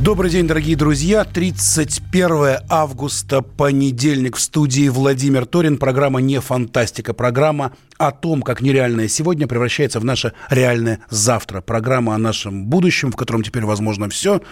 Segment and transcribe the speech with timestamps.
[0.00, 1.24] Добрый день, дорогие друзья.
[1.24, 5.78] 31 августа, понедельник в студии Владимир Торин.
[5.78, 7.14] Программа «Не фантастика».
[7.14, 11.60] Программа о том, как нереальное сегодня превращается в наше реальное завтра.
[11.60, 14.42] Программа о нашем будущем, в котором теперь возможно все.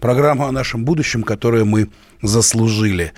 [0.00, 1.90] Программа о нашем будущем, которое мы
[2.22, 3.12] заслужили.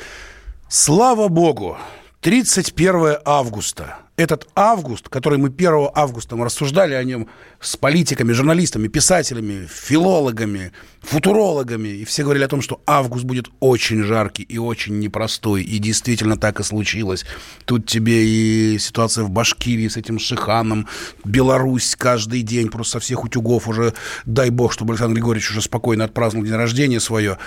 [0.69, 1.79] Слава Богу!
[2.21, 3.97] 31 августа.
[4.21, 7.27] Этот август, который мы 1 августа мы рассуждали о нем
[7.59, 14.03] с политиками, журналистами, писателями, филологами, футурологами, и все говорили о том, что август будет очень
[14.03, 17.25] жаркий и очень непростой, и действительно так и случилось.
[17.65, 20.87] Тут тебе и ситуация в Башкирии с этим Шиханом,
[21.25, 23.95] Беларусь каждый день просто со всех утюгов уже,
[24.27, 27.39] дай бог, чтобы Александр Григорьевич уже спокойно отпраздновал день рождения свое.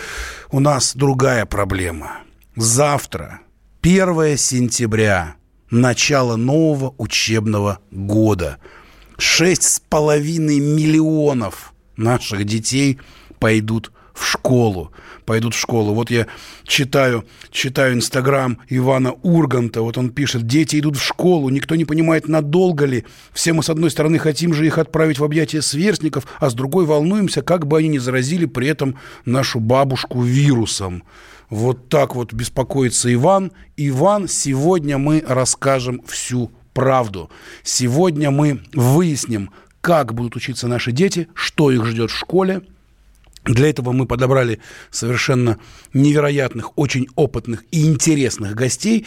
[0.49, 2.21] У нас другая проблема.
[2.55, 3.41] Завтра
[3.83, 5.35] 1 сентября,
[5.73, 8.57] начало нового учебного года.
[9.17, 12.99] Шесть с половиной миллионов наших детей
[13.39, 14.91] пойдут в школу.
[15.25, 15.93] Пойдут в школу.
[15.93, 16.27] Вот я
[16.65, 19.81] читаю, читаю Инстаграм Ивана Урганта.
[19.81, 23.05] Вот он пишет, дети идут в школу, никто не понимает, надолго ли.
[23.31, 26.85] Все мы, с одной стороны, хотим же их отправить в объятия сверстников, а с другой
[26.85, 31.03] волнуемся, как бы они не заразили при этом нашу бабушку вирусом.
[31.53, 33.51] Вот так вот беспокоится Иван.
[33.77, 37.29] Иван, сегодня мы расскажем всю правду.
[37.61, 42.63] Сегодня мы выясним, как будут учиться наши дети, что их ждет в школе.
[43.43, 45.59] Для этого мы подобрали совершенно
[45.93, 49.05] невероятных, очень опытных и интересных гостей.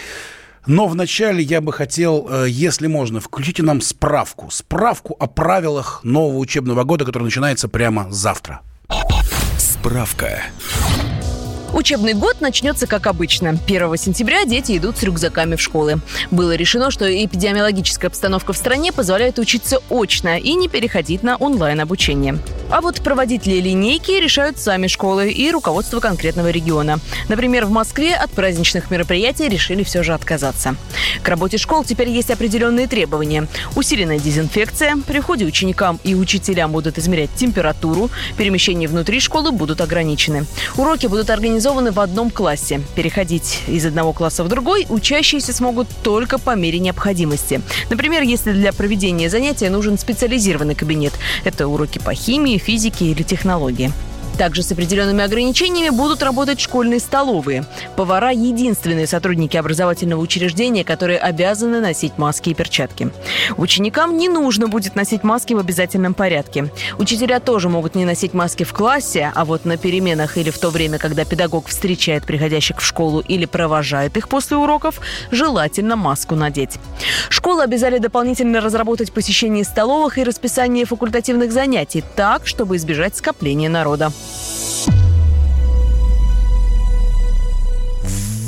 [0.66, 4.53] Но вначале я бы хотел, э, если можно, включите нам справку.
[4.53, 8.60] Справку о правилах нового учебного года, который начинается прямо завтра.
[9.59, 10.44] Справка.
[11.76, 13.50] Учебный год начнется как обычно.
[13.50, 16.00] 1 сентября дети идут с рюкзаками в школы.
[16.31, 22.38] Было решено, что эпидемиологическая обстановка в стране позволяет учиться очно и не переходить на онлайн-обучение.
[22.70, 26.98] А вот проводить ли линейки решают сами школы и руководство конкретного региона.
[27.28, 30.76] Например, в Москве от праздничных мероприятий решили все же отказаться.
[31.22, 33.48] К работе школ теперь есть определенные требования.
[33.76, 40.47] Усиленная дезинфекция, при входе ученикам и учителям будут измерять температуру, перемещения внутри школы будут ограничены.
[40.78, 42.81] Уроки будут организованы организованы в одном классе.
[42.94, 47.60] Переходить из одного класса в другой учащиеся смогут только по мере необходимости.
[47.91, 51.12] Например, если для проведения занятия нужен специализированный кабинет.
[51.44, 53.91] Это уроки по химии, физике или технологии.
[54.38, 57.64] Также с определенными ограничениями будут работать школьные столовые.
[57.97, 63.10] Повара– единственные сотрудники образовательного учреждения, которые обязаны носить маски и перчатки.
[63.56, 66.70] Ученикам не нужно будет носить маски в обязательном порядке.
[66.98, 70.70] Учителя тоже могут не носить маски в классе, а вот на переменах или в то
[70.70, 76.78] время, когда педагог встречает приходящих в школу или провожает их после уроков, желательно маску надеть.
[77.30, 84.12] Школы обязали дополнительно разработать посещение столовых и расписание факультативных занятий так, чтобы избежать скопления народа.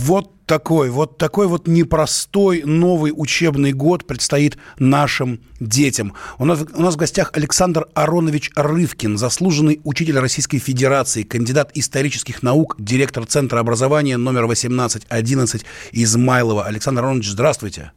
[0.09, 6.15] Вот такой, вот такой вот непростой новый учебный год предстоит нашим детям.
[6.39, 12.43] У нас, у нас в гостях Александр Аронович Рывкин, заслуженный учитель Российской Федерации, кандидат исторических
[12.43, 16.65] наук, директор Центра образования номер 1811 Измайлова.
[16.65, 17.93] Александр Аронович, здравствуйте.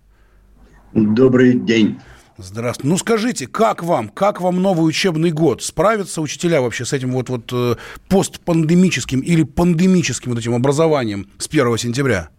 [0.93, 1.97] Добрый день.
[2.43, 2.89] Здравствуйте.
[2.89, 5.61] Ну скажите, как вам, как вам новый учебный год?
[5.61, 7.75] Справятся учителя вообще с этим вот, вот э,
[8.09, 12.29] постпандемическим или пандемическим вот этим образованием с 1 сентября?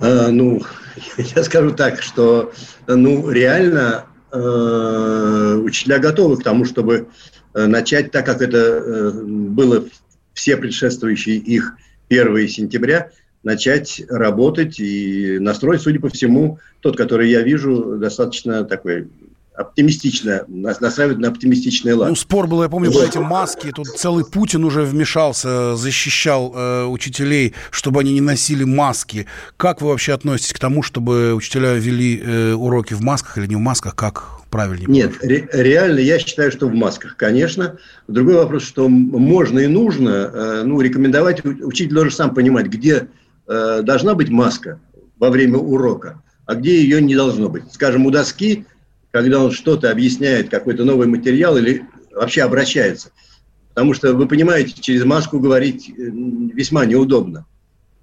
[0.00, 0.62] А, ну,
[1.16, 2.52] я скажу так, что
[2.86, 7.08] ну, реально э, учителя готовы к тому, чтобы
[7.54, 9.84] э, начать так, как это э, было
[10.32, 11.76] все предшествующие их
[12.08, 13.10] 1 сентября–
[13.44, 19.08] начать работать и настроить, судя по всему, тот, который я вижу, достаточно такой
[19.54, 22.08] оптимистично, настраивает на оптимистичный лад.
[22.08, 23.70] Ну, спор был, я помню, про эти маски.
[23.70, 29.26] Тут целый Путин уже вмешался, защищал э, учителей, чтобы они не носили маски.
[29.56, 33.54] Как вы вообще относитесь к тому, чтобы учителя вели э, уроки в масках или не
[33.54, 33.94] в масках?
[33.94, 34.88] Как правильнее?
[34.88, 37.76] Нет, ре- реально я считаю, что в масках, конечно.
[38.08, 43.06] Другой вопрос, что можно и нужно, э, ну, рекомендовать, учитель должен сам понимать, где
[43.46, 44.80] э, должна быть маска
[45.18, 47.72] во время урока, а где ее не должно быть.
[47.72, 48.66] Скажем, у доски,
[49.10, 53.10] когда он что-то объясняет, какой-то новый материал или вообще обращаются.
[53.70, 57.44] Потому что, вы понимаете, через маску говорить весьма неудобно.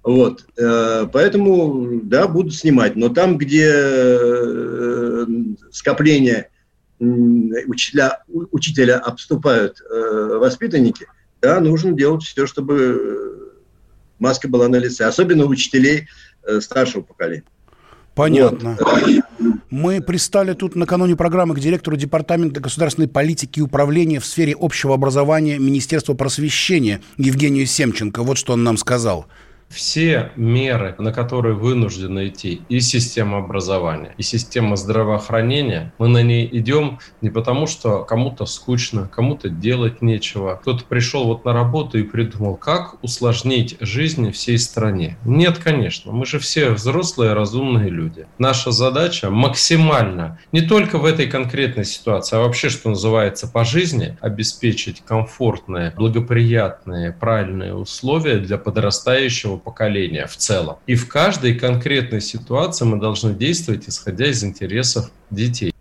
[0.02, 0.44] Вот.
[0.56, 2.96] Поэтому, да, будут снимать.
[2.96, 3.72] Но там, где
[5.70, 6.50] скопление
[6.98, 11.06] учителя, учителя обступают воспитанники,
[11.40, 13.41] да, нужно делать все, чтобы
[14.22, 15.04] маска была на лице.
[15.04, 16.08] Особенно учителей
[16.60, 17.44] старшего поколения.
[18.14, 18.78] Понятно.
[18.78, 19.54] Вот.
[19.70, 24.94] Мы пристали тут накануне программы к директору Департамента государственной политики и управления в сфере общего
[24.94, 28.22] образования Министерства просвещения Евгению Семченко.
[28.22, 29.26] Вот что он нам сказал
[29.72, 36.48] все меры, на которые вынуждены идти и система образования, и система здравоохранения, мы на ней
[36.50, 40.58] идем не потому, что кому-то скучно, кому-то делать нечего.
[40.60, 45.16] Кто-то пришел вот на работу и придумал, как усложнить жизнь всей стране.
[45.24, 48.26] Нет, конечно, мы же все взрослые, разумные люди.
[48.38, 54.16] Наша задача максимально, не только в этой конкретной ситуации, а вообще, что называется, по жизни,
[54.20, 60.76] обеспечить комфортные, благоприятные, правильные условия для подрастающего поколения в целом.
[60.86, 65.72] И в каждой конкретной ситуации мы должны действовать, исходя из интересов детей.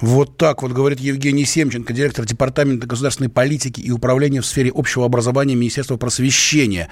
[0.00, 5.04] Вот так вот говорит Евгений Семченко, директор Департамента государственной политики и управления в сфере общего
[5.04, 6.88] образования Министерства просвещения.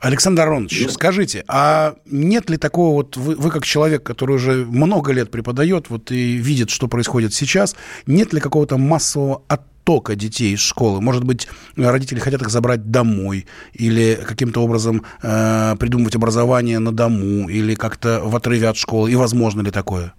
[0.00, 5.12] Александр Аронович, скажите, а нет ли такого вот, вы, вы как человек, который уже много
[5.12, 7.76] лет преподает, вот и видит, что происходит сейчас,
[8.06, 11.00] нет ли какого-то массового оттока детей из школы?
[11.00, 17.48] Может быть, родители хотят их забрать домой или каким-то образом э, придумывать образование на дому
[17.48, 19.10] или как-то в отрыве от школы?
[19.10, 20.14] И возможно ли такое?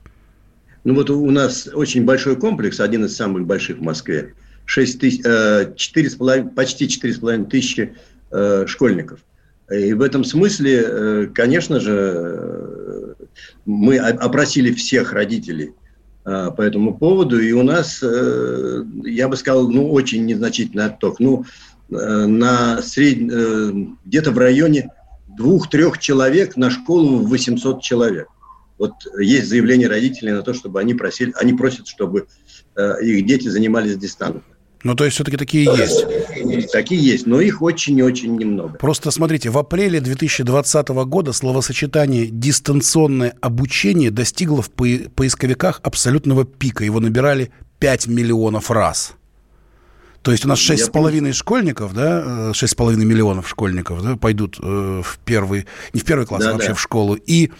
[0.83, 4.33] Ну вот у нас очень большой комплекс, один из самых больших в Москве.
[4.65, 7.95] 6 тысяч, э, 4,5, почти 4,5 тысячи
[8.31, 9.19] э, школьников.
[9.71, 13.13] И в этом смысле, э, конечно же, э,
[13.65, 15.71] мы опросили всех родителей
[16.23, 21.19] по этому поводу, и у нас, я бы сказал, ну, очень незначительный отток.
[21.19, 21.45] Ну,
[21.89, 23.95] на сред...
[24.05, 24.91] где-то в районе
[25.35, 28.27] двух-трех человек на школу 800 человек.
[28.77, 32.27] Вот есть заявление родителей на то, чтобы они просили, они просят, чтобы
[33.01, 34.43] их дети занимались дистанционно.
[34.83, 36.71] Ну, то есть все-таки такие есть?
[36.71, 38.77] Такие есть, но их очень и очень немного.
[38.77, 46.83] Просто смотрите, в апреле 2020 года словосочетание «дистанционное обучение» достигло в поисковиках абсолютного пика.
[46.83, 49.13] Его набирали 5 миллионов раз.
[50.21, 55.65] То есть у нас 6,5 школьников, да, 6,5 миллионов школьников да, пойдут э, в первый,
[55.93, 56.73] не в первый класс, да, а вообще да.
[56.75, 57.15] в школу.
[57.15, 57.51] И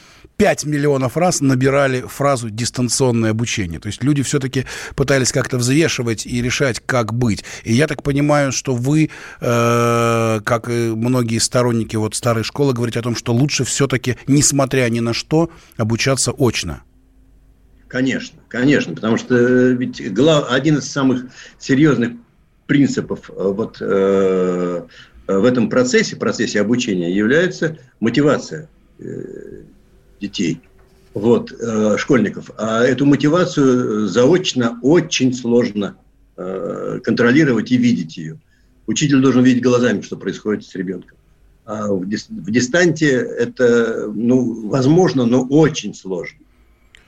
[0.41, 3.79] 5 миллионов раз набирали фразу «дистанционное обучение».
[3.79, 4.65] То есть люди все-таки
[4.95, 7.45] пытались как-то взвешивать и решать, как быть.
[7.63, 12.97] И я так понимаю, что вы, э, как и многие сторонники вот старой школы, говорите
[12.97, 16.81] о том, что лучше все-таки, несмотря ни на что, обучаться очно.
[17.87, 21.25] Конечно, конечно, потому что э, ведь глав, один из самых
[21.59, 22.13] серьезных
[22.65, 24.81] принципов э, вот, э,
[25.27, 29.65] в этом процессе, процессе обучения является мотивация э,
[30.21, 30.61] детей,
[31.13, 32.51] вот, э, школьников.
[32.57, 35.97] А эту мотивацию заочно очень сложно
[36.37, 38.39] э, контролировать и видеть ее.
[38.87, 41.17] Учитель должен видеть глазами, что происходит с ребенком.
[41.65, 46.39] А в, дис, в дистанте это, ну, возможно, но очень сложно.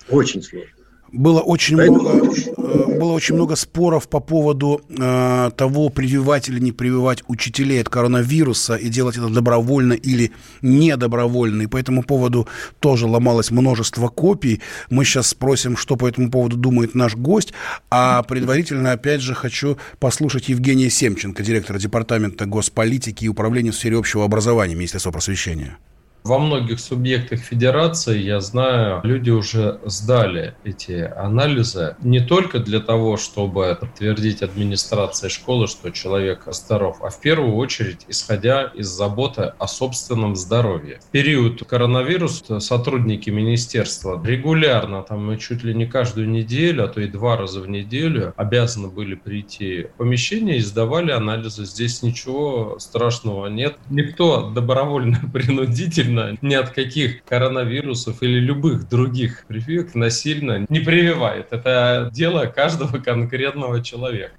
[0.09, 0.82] Очень сложно.
[1.13, 2.09] Было очень, много,
[2.57, 7.87] э, было очень много споров по поводу э, того, прививать или не прививать учителей от
[7.87, 10.31] коронавируса и делать это добровольно или
[10.63, 11.61] недобровольно.
[11.61, 12.47] И по этому поводу
[12.79, 14.59] тоже ломалось множество копий.
[14.89, 17.53] Мы сейчас спросим, что по этому поводу думает наш гость.
[17.91, 23.99] А предварительно, опять же, хочу послушать Евгения Семченко, директора Департамента госполитики и управления в сфере
[23.99, 25.77] общего образования Министерства просвещения.
[26.23, 33.17] Во многих субъектах федерации, я знаю, люди уже сдали эти анализы не только для того,
[33.17, 39.67] чтобы подтвердить администрации школы, что человек здоров, а в первую очередь исходя из заботы о
[39.67, 40.99] собственном здоровье.
[41.09, 47.07] В период коронавируса сотрудники министерства регулярно, там чуть ли не каждую неделю, а то и
[47.07, 51.65] два раза в неделю обязаны были прийти в помещение и сдавали анализы.
[51.65, 53.75] Здесь ничего страшного нет.
[53.89, 61.47] Никто добровольно принудительно насильно ни от каких коронавирусов или любых других прививок насильно не прививает.
[61.51, 64.33] Это дело каждого конкретного человека.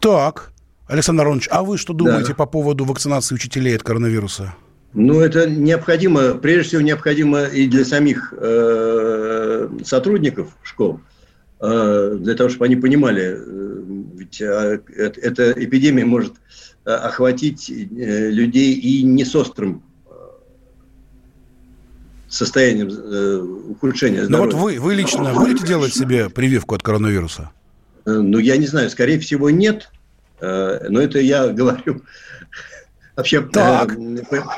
[0.00, 0.52] Так,
[0.86, 2.34] Александр Аронович, а вы что думаете да.
[2.34, 4.54] по поводу вакцинации учителей от коронавируса?
[4.94, 11.00] Ну, это необходимо, прежде всего, необходимо и для самих э, сотрудников школ,
[11.60, 13.82] э, для того, чтобы они понимали, э,
[14.14, 16.32] ведь э, эта эпидемия может
[16.86, 19.82] э, охватить э, людей и не с острым
[22.28, 23.36] состоянием э,
[23.70, 24.52] ухудшения здоровья.
[24.52, 27.50] Ну вот вы, вы лично будете делать себе прививку от коронавируса?
[28.04, 29.90] Ну, я не знаю, скорее всего, нет.
[30.40, 32.02] Но это я говорю
[33.18, 33.96] Вообще, так.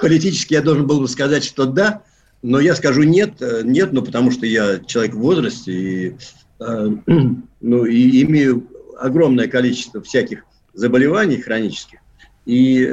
[0.03, 2.03] политически я должен был бы сказать, что да,
[2.43, 6.17] но я скажу нет, нет, ну потому что я человек в возрасте и,
[6.59, 12.01] ну, и имею огромное количество всяких заболеваний хронических.
[12.45, 12.87] И,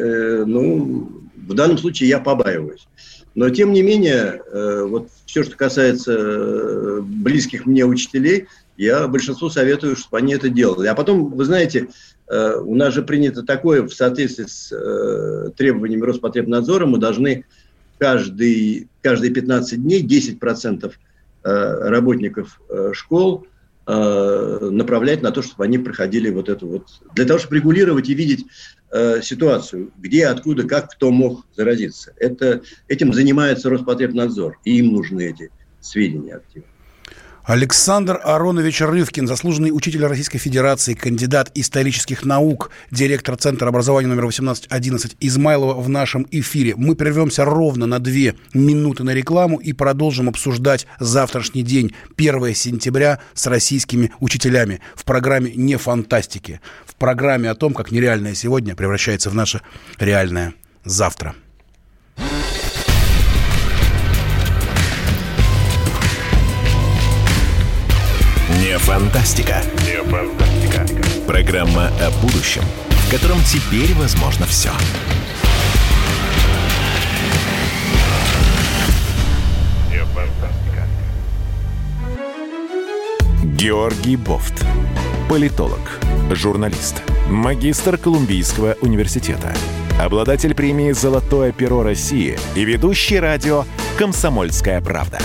[0.46, 2.88] ну, в данном случае я побаиваюсь.
[3.38, 10.20] Но, тем не менее, вот все, что касается близких мне учителей, я большинству советую, чтобы
[10.20, 10.88] они это делали.
[10.88, 11.90] А потом, вы знаете,
[12.28, 17.46] э, у нас же принято такое, в соответствии с э, требованиями Роспотребнадзора, мы должны
[17.98, 20.92] каждый, каждые 15 дней 10%
[21.44, 22.62] э, работников
[22.94, 23.48] школ
[23.88, 28.46] направлять на то, чтобы они проходили вот это вот, для того, чтобы регулировать и видеть
[29.22, 32.14] ситуацию, где, откуда, как, кто мог заразиться.
[32.18, 36.68] Это, этим занимается Роспотребнадзор, и им нужны эти сведения активно.
[37.48, 45.16] Александр Аронович Рывкин, заслуженный учитель Российской Федерации, кандидат исторических наук, директор Центра образования номер 1811
[45.22, 46.74] Измайлова в нашем эфире.
[46.76, 53.22] Мы прервемся ровно на две минуты на рекламу и продолжим обсуждать завтрашний день, 1 сентября,
[53.34, 59.30] с российскими учителями в программе «Не фантастики», в программе о том, как нереальное сегодня превращается
[59.30, 59.62] в наше
[60.00, 61.34] реальное завтра.
[68.78, 69.64] Не фантастика.
[69.88, 70.86] Не фантастика.
[71.26, 74.70] Программа о будущем, в котором теперь возможно все.
[83.44, 84.64] Георгий Бофт.
[85.28, 89.56] Политолог, журналист, магистр Колумбийского университета,
[90.00, 93.66] обладатель премии «Золотое перо России» и ведущий радио
[93.98, 95.18] «Комсомольская правда»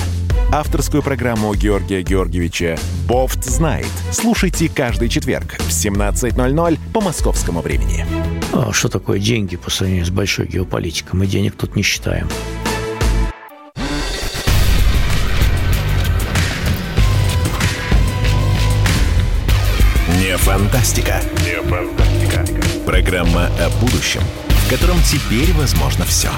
[0.53, 2.79] авторскую программу Георгия Георгиевича
[3.09, 3.89] «Бофт знает».
[4.13, 8.05] Слушайте каждый четверг в 17.00 по московскому времени.
[8.53, 11.19] А что такое деньги по сравнению с большой геополитикой?
[11.19, 12.29] Мы денег тут не считаем.
[20.21, 21.23] Не фантастика.
[21.47, 22.45] Не фантастика.
[22.85, 26.29] Программа о будущем, в котором теперь возможно все.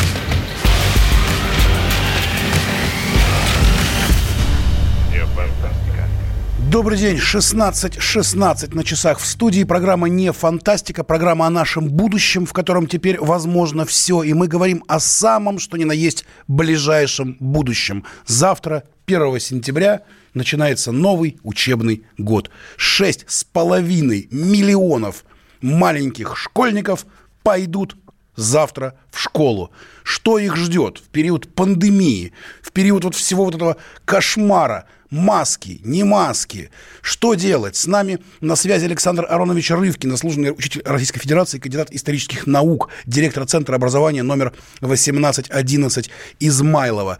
[6.74, 9.62] Добрый день, 16.16 16 на часах в студии.
[9.62, 14.24] Программа «Не фантастика», программа о нашем будущем, в котором теперь возможно все.
[14.24, 18.04] И мы говорим о самом, что ни на есть, ближайшем будущем.
[18.26, 20.02] Завтра, 1 сентября,
[20.34, 22.50] начинается новый учебный год.
[22.76, 25.24] Шесть с половиной миллионов
[25.60, 27.06] маленьких школьников
[27.44, 27.96] пойдут
[28.34, 29.70] завтра в школу.
[30.02, 36.04] Что их ждет в период пандемии, в период вот всего вот этого кошмара– маски, не
[36.04, 36.70] маски.
[37.00, 37.76] Что делать?
[37.76, 43.46] С нами на связи Александр Аронович Рывкин, заслуженный учитель Российской Федерации, кандидат исторических наук, директор
[43.46, 47.18] Центра образования номер 1811 Измайлова.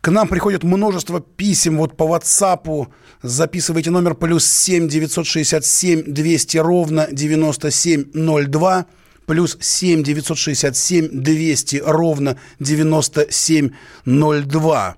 [0.00, 2.88] К нам приходит множество писем вот по WhatsApp.
[3.22, 8.86] Записывайте номер плюс 7 967 200 ровно 9702
[9.26, 14.96] плюс 7 967 200 ровно 9702.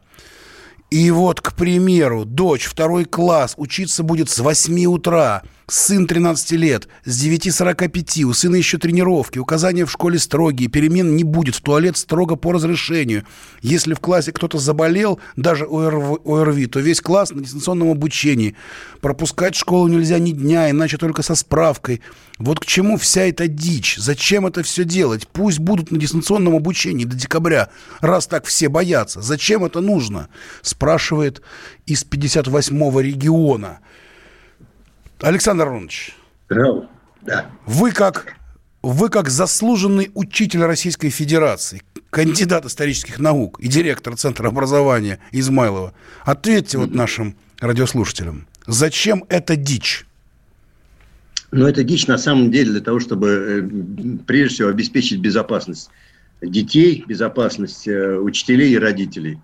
[0.90, 6.89] И вот, к примеру, дочь, второй класс, учиться будет с 8 утра– Сын 13 лет,
[7.05, 11.97] с 9.45, у сына еще тренировки, указания в школе строгие, перемен не будет, в туалет
[11.97, 13.25] строго по разрешению.
[13.62, 18.57] Если в классе кто-то заболел, даже ОРВИ, то весь класс на дистанционном обучении.
[19.00, 22.00] Пропускать школу нельзя ни дня, иначе только со справкой.
[22.39, 23.97] Вот к чему вся эта дичь?
[23.97, 25.29] Зачем это все делать?
[25.29, 27.69] Пусть будут на дистанционном обучении до декабря,
[28.00, 29.21] раз так все боятся.
[29.23, 30.31] Зачем это нужно?
[30.62, 31.43] Спрашивает
[31.87, 33.79] из 58-го региона.
[35.23, 36.17] Александр Аронович.
[36.49, 37.50] Да.
[37.67, 38.37] Вы как,
[38.83, 45.93] вы как заслуженный учитель Российской Федерации, кандидат исторических наук и директор Центра образования Измайлова,
[46.25, 50.07] ответьте вот нашим радиослушателям, зачем это дичь?
[51.53, 55.91] Ну, это дичь на самом деле для того, чтобы э, прежде всего обеспечить безопасность
[56.41, 59.39] детей, безопасность э, учителей и родителей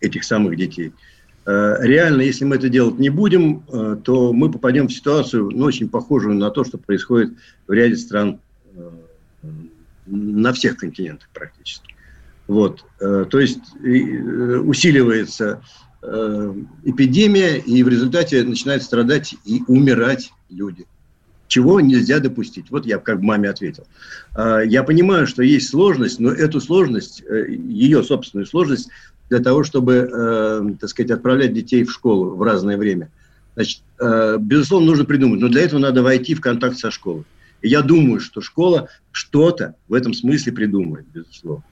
[0.00, 0.92] этих самых детей–
[1.44, 5.88] реально, если мы это делать не будем, э, то мы попадем в ситуацию, ну, очень
[5.88, 7.32] похожую на то, что происходит
[7.66, 8.40] в ряде стран
[8.74, 8.90] э,
[10.06, 11.94] на всех континентах практически.
[12.48, 12.84] Вот.
[12.98, 15.62] То есть усиливается
[16.84, 20.86] эпидемия, и в результате начинают страдать и умирать люди.
[21.46, 22.70] Чего нельзя допустить?
[22.70, 23.86] Вот я как маме ответил.
[24.36, 28.90] Я понимаю, что есть сложность, но эту сложность, ее собственную сложность
[29.32, 33.10] для того, чтобы, э, так сказать, отправлять детей в школу в разное время.
[33.54, 37.24] Значит, э, безусловно, нужно придумать, но для этого надо войти в контакт со школой.
[37.62, 41.64] И я думаю, что школа что-то в этом смысле придумает, безусловно.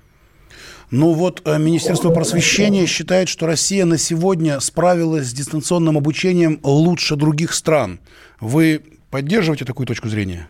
[0.91, 7.15] Ну вот э, Министерство просвещения считает, что Россия на сегодня справилась с дистанционным обучением лучше
[7.15, 8.01] других стран.
[8.41, 10.49] Вы поддерживаете такую точку зрения?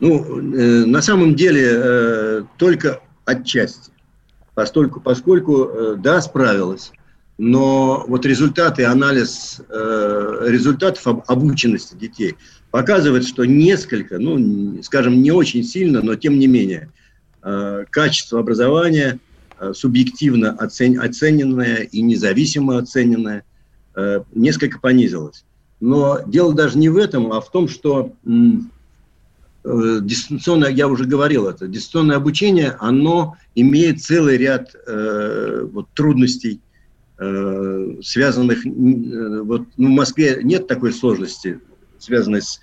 [0.00, 3.92] Ну, э, на самом деле, э, только отчасти.
[4.58, 6.90] Поскольку, поскольку, э, да, справилась,
[7.38, 12.34] но вот результаты, анализ э, результатов об, обученности детей
[12.72, 16.90] показывает, что несколько, ну, скажем, не очень сильно, но тем не менее,
[17.44, 19.20] э, качество образования
[19.60, 23.44] э, субъективно оцен, оцененное и независимо оцененное
[23.94, 25.44] э, несколько понизилось.
[25.78, 28.30] Но дело даже не в этом, а в том, что э,
[29.64, 36.60] дистанционное, я уже говорил это, дистанционное обучение, оно имеет целый ряд э, вот, трудностей,
[37.18, 38.70] э, связанных, э,
[39.42, 41.60] вот ну, в Москве нет такой сложности,
[41.98, 42.60] связанной с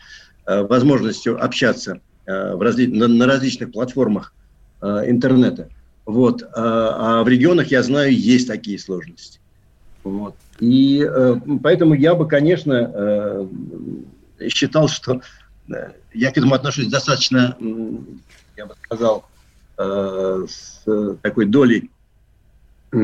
[0.48, 4.34] э, возможностью общаться э, в разли, на, на различных платформах
[4.82, 5.70] э, интернета.
[6.06, 6.44] Вот.
[6.44, 9.40] А, а в регионах, я знаю, есть такие сложности.
[10.04, 10.36] Вот.
[10.60, 13.48] И э, поэтому я бы, конечно, э,
[14.50, 15.20] считал, что э,
[16.13, 17.98] я к этому отношусь достаточно, э,
[18.57, 19.25] я бы сказал,
[19.77, 20.84] э, с
[21.22, 21.89] такой долей,
[22.91, 22.98] э,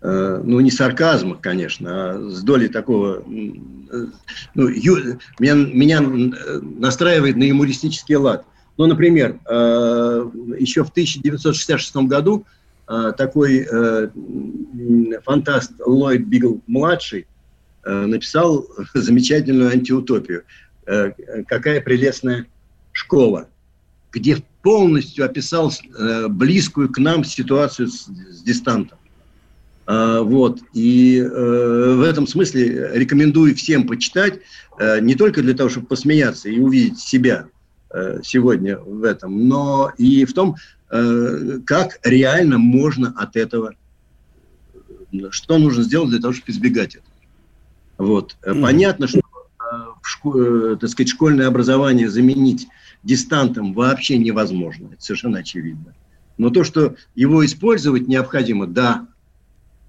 [0.00, 8.16] ну, не сарказма, конечно, а с долей такого, ну, ю, меня, меня настраивает на юмористический
[8.16, 8.44] лад.
[8.76, 12.46] Ну, например, э, еще в 1966 году
[12.88, 14.08] Э, такой э,
[15.24, 17.26] фантаст Ллойд Бигл-младший
[17.84, 20.44] э, написал замечательную антиутопию.
[21.46, 22.46] Какая прелестная
[22.92, 23.48] школа,
[24.10, 25.72] где полностью описал
[26.30, 28.98] близкую к нам ситуацию с, с дистантом.
[29.86, 30.60] Вот.
[30.72, 34.40] И в этом смысле рекомендую всем почитать,
[35.00, 37.46] не только для того, чтобы посмеяться и увидеть себя
[38.22, 40.56] сегодня в этом, но и в том,
[40.90, 43.74] Э, как реально можно от этого,
[45.30, 47.14] что нужно сделать для того, чтобы избегать этого.
[47.98, 48.36] Вот.
[48.42, 48.62] Mm-hmm.
[48.62, 49.22] Понятно, что э,
[50.08, 52.66] шко, так сказать, школьное образование заменить
[53.02, 54.88] дистантом вообще невозможно.
[54.92, 55.94] Это совершенно очевидно.
[56.36, 59.06] Но то, что его использовать необходимо, да,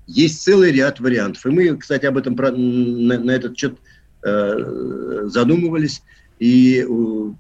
[0.08, 1.45] есть целый ряд вариантов.
[1.45, 3.77] И мы, кстати, об этом на, на этот счет
[4.23, 6.01] э, задумывались
[6.39, 7.32] и э,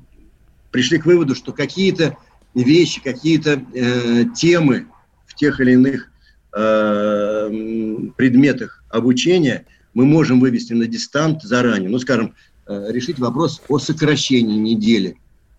[0.71, 2.17] пришли к выводу, что какие-то
[2.53, 4.87] вещи, какие-то э, темы
[5.25, 6.11] в тех или иных
[6.55, 7.49] э,
[8.15, 9.65] предметах обучения
[9.95, 11.89] мы можем вывести на дистант заранее.
[11.89, 12.48] Ну, скажем, э,
[12.89, 15.17] решить вопрос о сокращении недели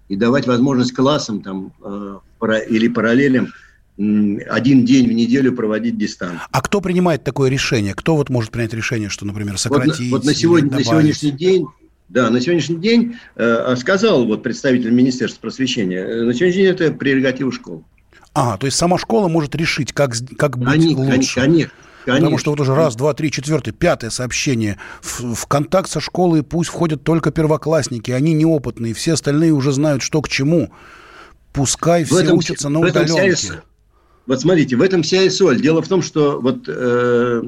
[0.09, 2.19] и давать возможность классам там, э,
[2.69, 3.49] или параллелям
[3.97, 6.41] один день в неделю проводить дистант.
[6.51, 7.95] А кто принимает такое решение?
[7.95, 10.11] Кто вот может принять решение, что, например, сократить?
[10.11, 11.67] Вот, вот на, сегодня, на сегодняшний день
[12.11, 16.93] да, на сегодняшний день, э, сказал вот представитель Министерства просвещения, э, на сегодняшний день это
[16.93, 17.85] прерогатива школы.
[18.35, 21.41] А, то есть сама школа может решить, как, как быть они, лучше.
[21.41, 21.71] Конечно,
[22.05, 22.27] Конечно.
[22.27, 24.79] Потому что вот уже раз, два, три, четвертый, пятое сообщение.
[25.03, 30.03] В, в контакт со школой пусть входят только первоклассники, они неопытные, все остальные уже знают,
[30.03, 30.71] что к чему.
[31.53, 33.35] Пускай все этом, учатся на удаленке.
[33.35, 33.63] Вся,
[34.27, 35.61] вот смотрите, в этом вся и соль.
[35.61, 37.43] Дело в том, что вот, э,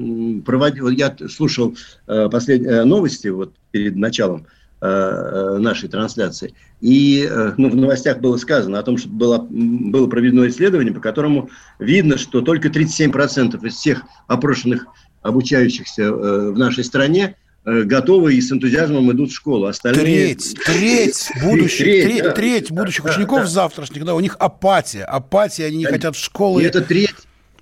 [0.45, 1.75] проводил, я слушал
[2.07, 8.19] э, последние э, новости вот перед началом э, нашей трансляции, и э, ну, в новостях
[8.19, 13.65] было сказано о том, что было, было проведено исследование, по которому видно, что только 37%
[13.65, 14.87] из всех опрошенных
[15.21, 19.67] обучающихся э, в нашей стране Э, готовы и с энтузиазмом идут в школу.
[19.67, 20.03] Остальные...
[20.03, 23.45] Треть, треть будущих, треть, треть, да, треть будущих да, учеников да.
[23.45, 26.59] завтрашних, да, у них апатия, апатия, они не хотят в школу.
[26.59, 27.15] И это треть,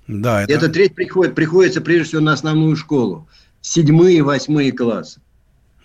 [0.08, 0.52] да, это...
[0.54, 3.28] эта треть приходит, приходится прежде всего на основную школу,
[3.60, 5.20] седьмые, восьмые классы.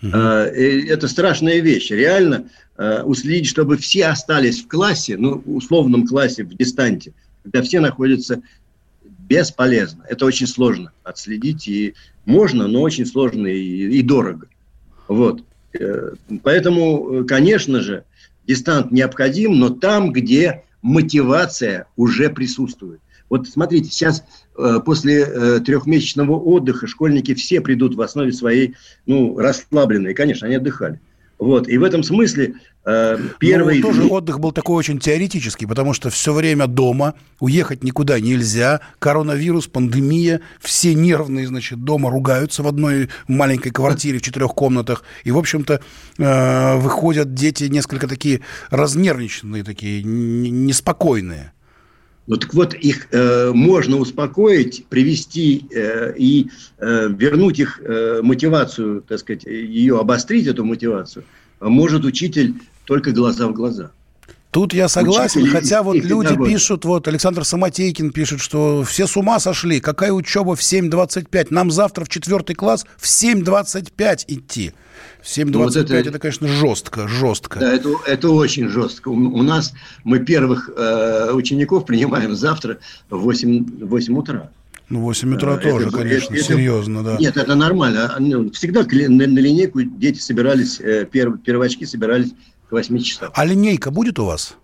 [0.02, 0.16] Угу.
[0.16, 1.90] Это страшная вещь.
[1.90, 2.44] Реально
[2.76, 8.42] э, уследить, чтобы все остались в классе, ну, условном классе, в дистанте, когда все находятся
[9.28, 10.04] бесполезно.
[10.08, 14.46] Это очень сложно отследить, и можно, но очень сложно и, и дорого.
[15.08, 15.42] Вот.
[15.78, 18.04] Э, поэтому, конечно же,
[18.46, 23.00] дистант необходим, но там, где мотивация уже присутствует.
[23.28, 24.24] Вот смотрите, сейчас
[24.56, 28.74] э, после э, трехмесячного отдыха школьники все придут в основе своей,
[29.06, 30.14] ну, расслабленные.
[30.14, 31.00] Конечно, они отдыхали.
[31.38, 31.68] Вот.
[31.68, 33.78] И в этом смысле э, первый...
[33.78, 38.80] Ну, тоже отдых был такой очень теоретический, потому что все время дома, уехать никуда нельзя,
[38.98, 45.30] коронавирус, пандемия, все нервные, значит, дома ругаются в одной маленькой квартире в четырех комнатах, и,
[45.30, 45.80] в общем-то,
[46.18, 51.52] э, выходят дети несколько такие разнервниченные, такие неспокойные.
[52.28, 59.02] Ну так вот, их э, можно успокоить, привести э, и э, вернуть их э, мотивацию,
[59.08, 61.24] так сказать, ее обострить, эту мотивацию,
[61.58, 63.92] может учитель только глаза в глаза.
[64.50, 66.48] Тут я согласен, Учитель хотя вот люди педагог.
[66.48, 71.70] пишут, вот Александр Самотейкин пишет, что все с ума сошли, какая учеба в 7.25, нам
[71.70, 74.72] завтра в четвертый класс в 7.25 идти.
[75.20, 77.60] В 7.25 ну, вот это, это, конечно, жестко, жестко.
[77.60, 79.08] Да, это, это очень жестко.
[79.08, 82.78] У, у нас мы первых э, учеников принимаем завтра
[83.10, 84.50] в 8, 8 утра.
[84.88, 87.18] Ну, 8 утра а, тоже, это, конечно, это, серьезно, да.
[87.18, 88.16] Нет, это нормально.
[88.54, 92.32] Всегда на, на линейку дети собирались, э, перв, первочки собирались
[92.68, 93.30] к 8 часам.
[93.34, 94.56] А линейка будет у вас?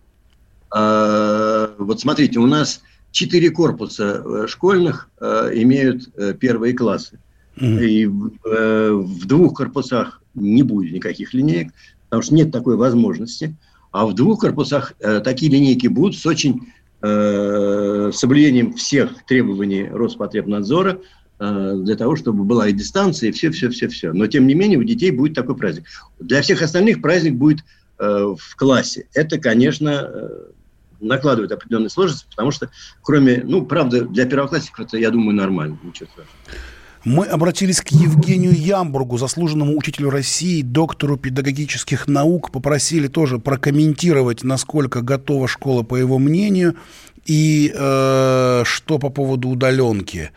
[0.71, 7.19] А, вот смотрите, у нас четыре корпуса э, школьных а, имеют а, первые классы.
[7.57, 7.85] Mm.
[7.85, 11.73] И а, в двух корпусах не будет никаких линеек,
[12.05, 13.55] потому что нет такой возможности.
[13.93, 16.69] А в двух корпусах а, такие линейки будут с очень
[17.07, 21.01] соблюдением всех требований Роспотребнадзора
[21.39, 24.15] для того, чтобы была и дистанция, и все-все-все-все.
[24.15, 25.85] Но, тем не менее, у детей будет такой праздник.
[26.19, 30.29] Для всех остальных праздник будет Э, в классе, это, конечно, э,
[31.01, 32.71] накладывает определенные сложности, потому что,
[33.03, 36.39] кроме, ну, правда, для первоклассников это, я думаю, нормально, ничего страшного.
[37.05, 45.03] Мы обратились к Евгению Ямбургу, заслуженному учителю России, доктору педагогических наук, попросили тоже прокомментировать, насколько
[45.03, 46.77] готова школа, по его мнению,
[47.27, 50.31] и э, что по поводу удаленки.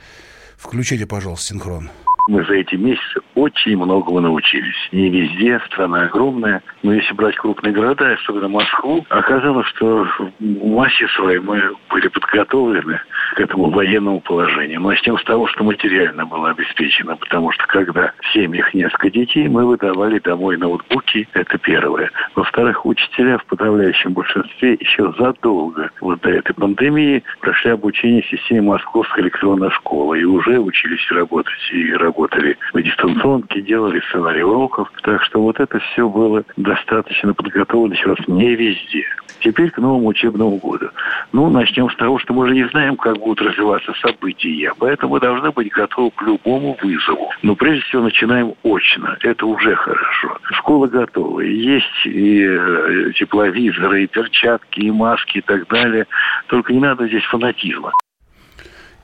[0.58, 1.90] Включите, пожалуйста, синхрон
[2.28, 4.76] мы за эти месяцы очень многого научились.
[4.92, 11.08] Не везде, страна огромная, но если брать крупные города, особенно Москву, оказалось, что в массе
[11.10, 13.00] своей мы были подготовлены
[13.36, 14.82] к этому военному положению.
[14.82, 19.48] Но начнем с того, что материально было обеспечено, потому что когда в семьях несколько детей,
[19.48, 22.12] мы выдавали домой ноутбуки, это первое.
[22.36, 29.24] Во-вторых, учителя в подавляющем большинстве еще задолго вот до этой пандемии прошли обучение системе Московской
[29.24, 34.92] электронной школы и уже учились работать и работать работали в дистанционке, делали сценарий уроков.
[35.04, 39.06] Так что вот это все было достаточно подготовлено, раз, не везде.
[39.40, 40.90] Теперь к новому учебному году.
[41.32, 44.74] Ну, начнем с того, что мы же не знаем, как будут развиваться события.
[44.80, 47.32] Поэтому мы должны быть готовы к любому вызову.
[47.44, 49.16] Но прежде всего начинаем очно.
[49.22, 50.38] Это уже хорошо.
[50.54, 51.42] Школа готова.
[51.42, 56.08] Есть и э, тепловизоры, и перчатки, и маски, и так далее.
[56.48, 57.92] Только не надо здесь фанатизма.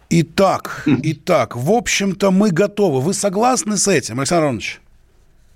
[0.09, 3.01] Итак, итак, в общем-то, мы готовы.
[3.01, 4.81] Вы согласны с этим, Александр Иванович?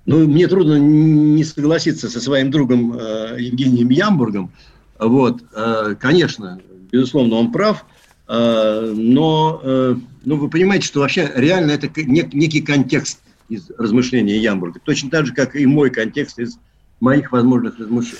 [0.06, 4.52] Ну, мне трудно не согласиться со своим другом э, Евгением Ямбургом.
[4.98, 6.60] Вот, э, конечно,
[6.92, 7.86] безусловно, он прав.
[8.28, 14.38] Э, но, э, ну, вы понимаете, что вообще реально это нек- некий контекст из размышления
[14.38, 14.80] Ямбурга.
[14.84, 16.58] Точно так же, как и мой контекст из
[17.00, 17.76] моих возможных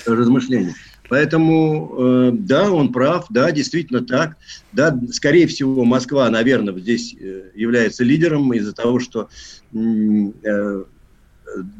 [0.06, 0.74] размышлений.
[1.08, 4.36] Поэтому, э, да, он прав, да, действительно так.
[4.72, 9.28] Да, скорее всего, Москва, наверное, здесь э, является лидером из-за того, что
[9.72, 10.84] э,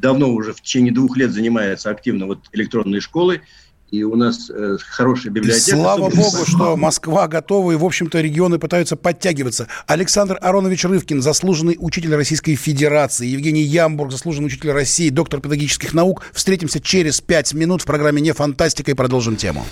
[0.01, 3.43] давно уже в течение двух лет занимается активно вот электронной школой
[3.91, 5.77] и у нас э, хорошая библиотека.
[5.77, 9.69] И слава богу, что Москва готова, и, в общем-то, регионы пытаются подтягиваться.
[9.87, 16.25] Александр Аронович Рывкин, заслуженный учитель Российской Федерации, Евгений Ямбург, заслуженный учитель России, доктор педагогических наук.
[16.33, 19.65] Встретимся через пять минут в программе «Не фантастика» и продолжим тему.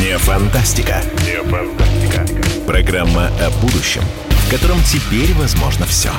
[0.00, 1.02] Не фантастика.
[1.24, 2.26] Не фантастика.
[2.66, 6.10] Программа о будущем, в котором теперь возможно все.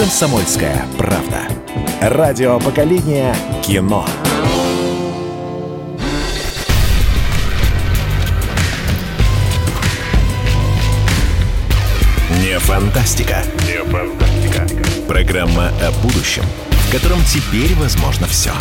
[0.00, 1.46] «Комсомольская правда».
[2.00, 4.06] Радио поколения кино.
[12.40, 13.44] Не фантастика.
[13.66, 14.66] Не фантастика.
[15.06, 18.52] Программа о будущем, в котором теперь возможно все.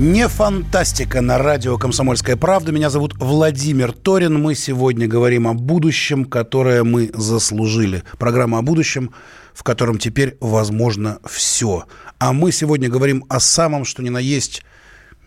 [0.00, 2.72] Не фантастика на радио «Комсомольская правда».
[2.72, 4.40] Меня зовут Владимир Торин.
[4.40, 8.02] Мы сегодня говорим о будущем, которое мы заслужили.
[8.18, 9.12] Программа о будущем,
[9.52, 11.84] в котором теперь возможно все.
[12.18, 14.62] А мы сегодня говорим о самом, что ни на есть,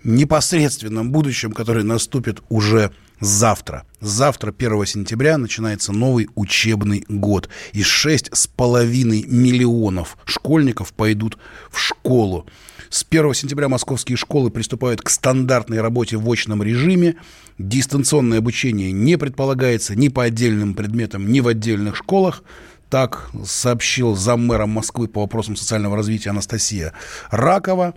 [0.03, 3.86] непосредственном будущем, которое наступит уже завтра.
[3.99, 7.49] Завтра, 1 сентября, начинается новый учебный год.
[7.71, 11.38] И 6,5 миллионов школьников пойдут
[11.71, 12.45] в школу.
[12.89, 17.15] С 1 сентября московские школы приступают к стандартной работе в очном режиме.
[17.58, 22.43] Дистанционное обучение не предполагается ни по отдельным предметам, ни в отдельных школах.
[22.89, 26.93] Так сообщил заммэра Москвы по вопросам социального развития Анастасия
[27.32, 27.95] Ракова.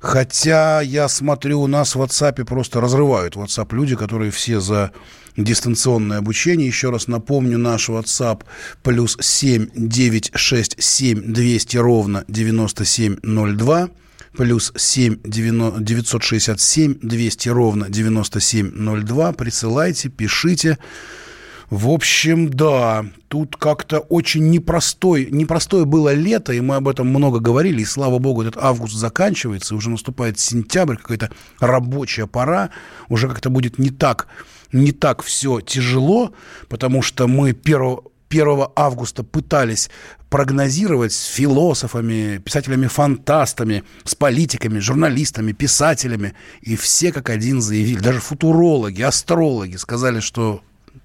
[0.00, 4.92] Хотя я смотрю, у нас в WhatsApp просто разрывают WhatsApp люди, которые все за
[5.36, 6.66] дистанционное обучение.
[6.66, 8.42] Еще раз напомню, наш WhatsApp
[8.82, 13.90] плюс 7 967 200 ровно 9702
[14.36, 19.32] плюс 7 967 200 ровно 9702.
[19.32, 20.78] Присылайте, пишите.
[21.70, 27.38] В общем, да, тут как-то очень непростой, непростое было лето, и мы об этом много
[27.38, 31.30] говорили, и слава богу, этот август заканчивается, уже наступает сентябрь, какая-то
[31.60, 32.70] рабочая пора,
[33.08, 34.26] уже как-то будет не так,
[34.72, 36.32] не так все тяжело,
[36.68, 39.90] потому что мы 1, 1 августа пытались
[40.28, 46.34] прогнозировать с философами, писателями-фантастами, с политиками, журналистами, писателями.
[46.62, 50.62] И все как один заявили, даже футурологи, астрологи сказали, что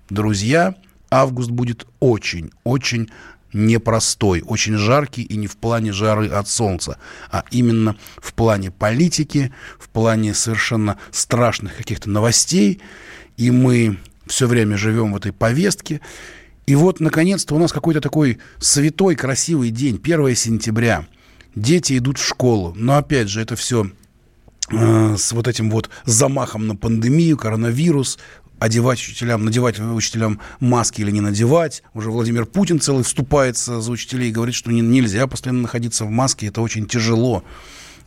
[0.10, 0.76] друзья,
[1.10, 3.10] август будет очень-очень
[3.56, 6.98] непростой, очень жаркий и не в плане жары от солнца,
[7.32, 12.82] а именно в плане политики, в плане совершенно страшных каких-то новостей.
[13.38, 16.02] И мы все время живем в этой повестке.
[16.68, 21.08] И вот, наконец-то, у нас какой-то такой святой, красивый день, 1 сентября.
[21.56, 22.74] Дети идут в школу.
[22.76, 23.92] Но, опять же, это все
[24.72, 28.18] э, с вот этим вот замахом на пандемию, коронавирус,
[28.66, 31.84] одевать учителям, надевать учителям маски или не надевать.
[31.94, 36.10] Уже Владимир Путин целый вступается за учителей и говорит, что не, нельзя постоянно находиться в
[36.10, 37.44] маске, это очень тяжело.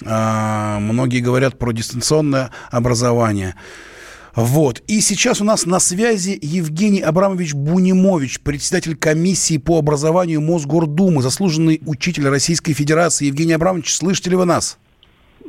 [0.04, 3.54] А, многие говорят про дистанционное образование.
[4.34, 4.82] Вот.
[4.86, 11.80] И сейчас у нас на связи Евгений Абрамович Бунимович, председатель комиссии по образованию Мосгордумы, заслуженный
[11.86, 13.26] учитель Российской Федерации.
[13.26, 14.78] Евгений Абрамович, слышите ли вы нас?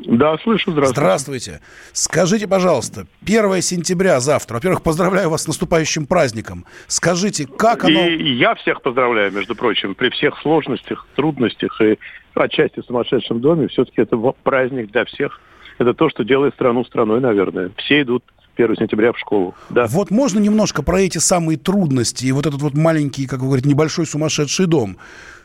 [0.06, 1.02] Да, слышу, здравствуйте.
[1.02, 1.62] Здравствуйте.
[1.92, 4.56] Скажите, пожалуйста, 1 сентября завтра.
[4.56, 6.66] Во-первых, поздравляю вас с наступающим праздником.
[6.88, 8.08] Скажите, как оно...
[8.08, 11.98] И я всех поздравляю, между прочим, при всех сложностях, трудностях и
[12.34, 13.68] отчасти в сумасшедшем доме.
[13.68, 15.42] Все-таки это праздник для всех.
[15.78, 17.72] Это то, что делает страну страной, наверное.
[17.78, 18.24] Все идут
[18.56, 19.56] 1 сентября в школу.
[19.70, 19.88] Да.
[19.88, 23.70] Вот можно немножко про эти самые трудности и вот этот вот маленький, как вы говорите,
[23.70, 24.98] небольшой сумасшедший дом.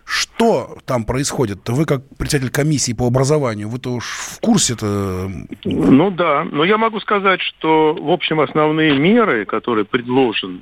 [0.04, 1.68] Что там происходит?
[1.68, 5.30] Вы как председатель комиссии по образованию, вы-то уж в курсе-то?
[5.64, 10.60] Ну да, но я могу сказать, что, в общем, основные меры, которые предложены,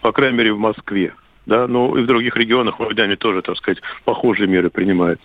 [0.00, 1.14] по крайней мере, в Москве,
[1.46, 5.20] да, ну и в других регионах властями тоже, так сказать, похожие меры принимают,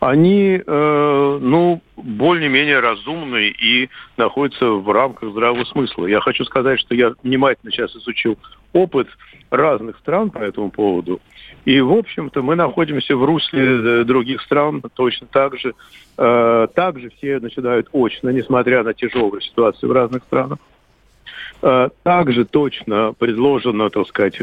[0.00, 6.06] они, э, ну, более-менее разумные и находятся в рамках здравого смысла.
[6.06, 8.38] Я хочу сказать, что я внимательно сейчас изучил
[8.72, 9.08] опыт
[9.50, 11.20] разных стран по этому поводу.
[11.64, 15.74] И, в общем-то, мы находимся в русле э, других стран точно так же.
[16.18, 20.58] Э, также все начинают очно, несмотря на тяжелую ситуацию в разных странах.
[21.62, 24.38] Э, также точно предложено, так сказать,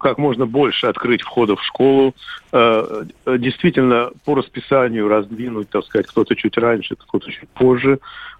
[0.00, 2.14] как можно больше открыть входов в школу.
[2.52, 7.98] Действительно, по расписанию раздвинуть, так сказать, кто-то чуть раньше, кто-то чуть позже.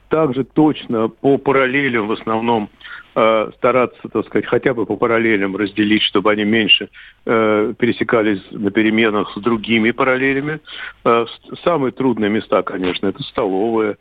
[0.09, 2.71] Также точно по параллелям в основном
[3.17, 6.89] Э, стараться, так сказать, хотя бы по параллелям разделить, чтобы они меньше
[7.27, 10.59] э, пересекались на переменах с другими параллелями.
[11.05, 11.25] Э,
[11.63, 13.99] самые трудные места, конечно, это столовая,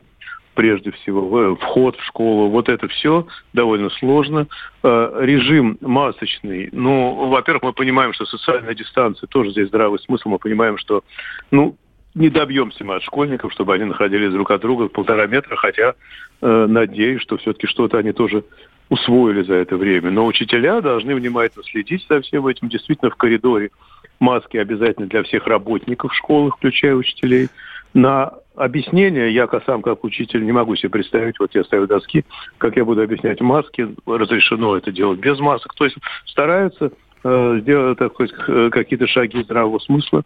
[0.53, 2.49] прежде всего, вход в школу.
[2.49, 4.47] Вот это все довольно сложно.
[4.83, 6.69] Э, режим масочный.
[6.71, 10.29] Ну, во-первых, мы понимаем, что социальная дистанция тоже здесь здравый смысл.
[10.29, 11.03] Мы понимаем, что,
[11.51, 11.75] ну,
[12.15, 15.95] не добьемся мы от школьников, чтобы они находились друг от друга полтора метра, хотя
[16.41, 18.43] э, надеюсь, что все-таки что-то они тоже
[18.89, 20.11] усвоили за это время.
[20.11, 22.69] Но учителя должны внимательно следить за всем этим.
[22.69, 23.71] Действительно, в коридоре
[24.19, 27.49] маски обязательно для всех работников школы, включая учителей.
[27.93, 32.25] На объяснение я сам как учитель не могу себе представить, вот я ставлю доски,
[32.57, 35.73] как я буду объяснять маски, разрешено это делать без масок.
[35.75, 36.91] То есть стараются
[37.23, 40.23] э, сделать так сказать, какие-то шаги здравого смысла.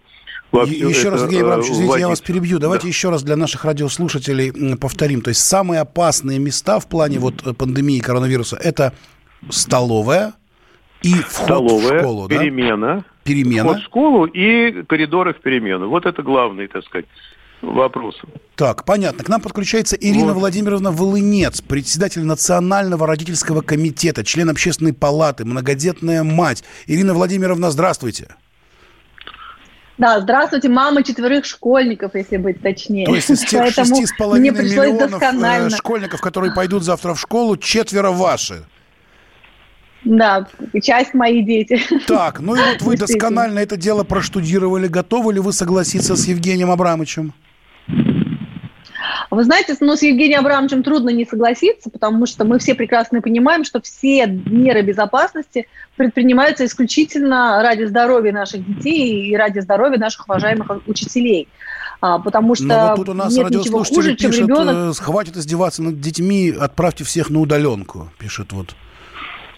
[0.52, 2.02] Еще раз, Евгений Абрамович, извините, вводить.
[2.02, 2.60] я вас перебью.
[2.60, 2.88] Давайте да.
[2.88, 5.22] еще раз для наших радиослушателей повторим.
[5.22, 8.94] То есть самые опасные места в плане вот э, пандемии коронавируса– это
[9.50, 10.34] столовая
[11.02, 13.04] и вход столовая, в школу, перемена, да?
[13.24, 13.64] Перемена.
[13.64, 15.90] Вход в школу и коридоры в перемену.
[15.90, 17.06] Вот это главный, так сказать,
[17.62, 18.20] вопросы.
[18.56, 19.24] Так, понятно.
[19.24, 20.40] К нам подключается Ирина вот.
[20.40, 26.64] Владимировна Волынец, председатель Национального родительского комитета, член общественной палаты, многодетная мать.
[26.88, 28.36] Ирина Владимировна, здравствуйте.
[29.98, 33.06] Да, здравствуйте, мама четверых школьников, если быть точнее.
[33.06, 35.70] То есть из тех шести с половиной миллионов э, досконально.
[35.72, 38.64] школьников, которые пойдут завтра в школу, четверо ваши?
[40.06, 40.48] Да,
[40.84, 41.82] часть мои дети.
[42.06, 44.88] Так, ну и вот вы досконально это дело проштудировали.
[44.88, 47.34] Готовы ли вы согласиться с Евгением Абрамовичем?
[49.30, 53.66] Вы знаете, ну, с Евгением Абрамовичем трудно не согласиться, потому что мы все прекрасно понимаем,
[53.66, 60.88] что все меры безопасности предпринимаются исключительно ради здоровья наших детей и ради здоровья наших уважаемых
[60.88, 61.50] учителей.
[62.00, 64.76] А, потому что Но вот тут у нас нет ничего хуже, пишет, чем ребенок...
[64.76, 68.76] Э, хватит издеваться над детьми, отправьте всех на удаленку, пишет вот.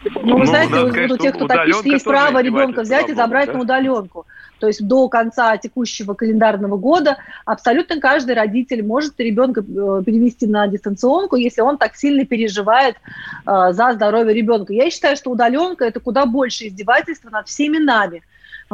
[0.03, 3.13] Ну, вы ну, знаете, вот у тех, кто так пишет, есть право ребенка взять и
[3.13, 3.53] забрать да?
[3.53, 4.25] на удаленку.
[4.59, 10.67] То есть до конца текущего календарного года абсолютно каждый родитель может ребенка э, перевести на
[10.67, 14.73] дистанционку, если он так сильно переживает э, за здоровье ребенка.
[14.73, 18.21] Я считаю, что удаленка это куда больше издевательство над всеми нами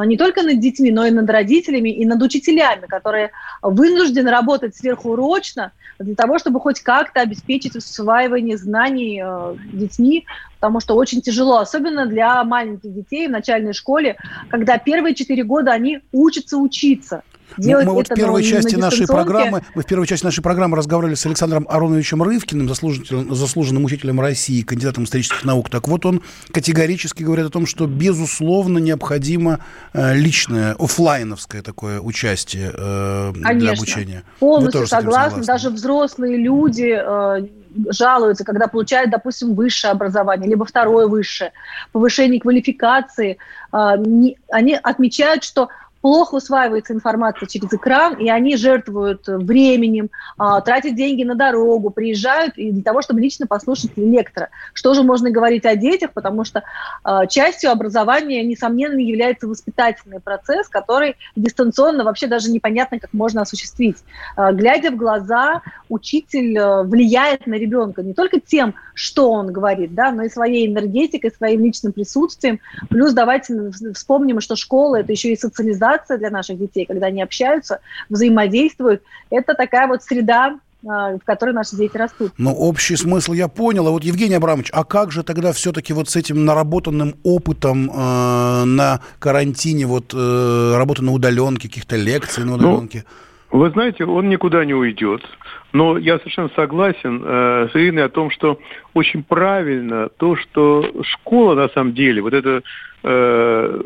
[0.03, 3.31] не только над детьми, но и над родителями и над учителями, которые
[3.61, 10.25] вынуждены работать сверхурочно для того, чтобы хоть как-то обеспечить усваивание знаний э, детьми,
[10.59, 14.17] потому что очень тяжело, особенно для маленьких детей в начальной школе,
[14.49, 17.23] когда первые четыре года они учатся учиться.
[17.57, 21.15] Делать мы вот в первой части нашей программы, мы в первой части нашей программы разговаривали
[21.15, 25.69] с Александром Ароновичем Рывкиным, заслуженным, заслуженным учителем России, кандидатом исторических наук.
[25.69, 29.59] Так вот, он категорически говорит о том, что безусловно необходимо
[29.93, 34.23] э, личное, офлайновское такое участие э, для обучения.
[34.39, 35.43] Полностью согласна.
[35.43, 37.47] Даже взрослые люди э,
[37.89, 41.51] жалуются, когда получают, допустим, высшее образование, либо второе высшее,
[41.91, 43.37] повышение квалификации,
[43.71, 44.37] они
[44.81, 45.69] отмечают, что
[46.05, 52.59] плохо усваивается информация через экран, и они жертвуют временем, а, тратят деньги на дорогу, приезжают
[52.59, 54.49] и для того, чтобы лично послушать лектора.
[54.75, 56.61] Что же можно говорить о детях, потому что
[57.03, 63.97] а, частью образования, несомненно, является воспитательный процесс, который дистанционно вообще даже непонятно, как можно осуществить.
[64.35, 70.11] А, глядя в глаза, учитель влияет на ребенка не только тем, что он говорит, да,
[70.11, 72.59] но и своей энергетикой, своим личным присутствием.
[72.89, 77.79] Плюс давайте вспомним, что школа– это еще и социализация, для наших детей, когда они общаются,
[78.09, 79.03] взаимодействуют.
[79.29, 82.31] Это такая вот среда, а, в которой наши дети растут.
[82.37, 83.87] Ну, общий смысл я понял.
[83.87, 88.63] А вот, Евгений Абрамович, а как же тогда все-таки вот с этим наработанным опытом э,
[88.65, 93.03] на карантине, вот э, работа на удаленке, каких-то лекций на ну, удаленке?
[93.51, 95.21] Ну, вы знаете, он никуда не уйдет.
[95.73, 98.59] Но я совершенно согласен э, с Ириной о том, что
[98.95, 102.63] очень правильно то, что школа на самом деле, вот это
[103.03, 103.81] э,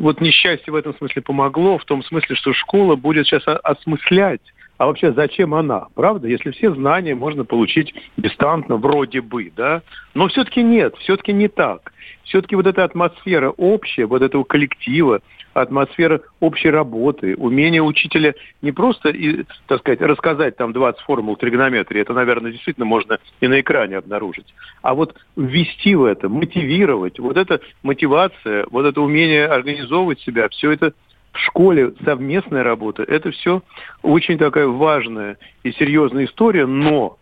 [0.00, 4.40] вот несчастье в этом смысле помогло, в том смысле, что школа будет сейчас осмыслять,
[4.78, 6.28] а вообще зачем она, правда?
[6.28, 9.82] Если все знания можно получить дистантно, вроде бы, да?
[10.14, 11.92] Но все-таки нет, все-таки не так.
[12.22, 15.22] Все-таки вот эта атмосфера общая, вот этого коллектива,
[15.60, 19.12] атмосфера общей работы, умение учителя не просто,
[19.66, 24.54] так сказать, рассказать там 20 формул тригонометрии, это, наверное, действительно можно и на экране обнаружить,
[24.82, 30.72] а вот ввести в это, мотивировать, вот эта мотивация, вот это умение организовывать себя, все
[30.72, 30.92] это
[31.32, 33.62] в школе совместная работа, это все
[34.02, 37.18] очень такая важная и серьезная история, но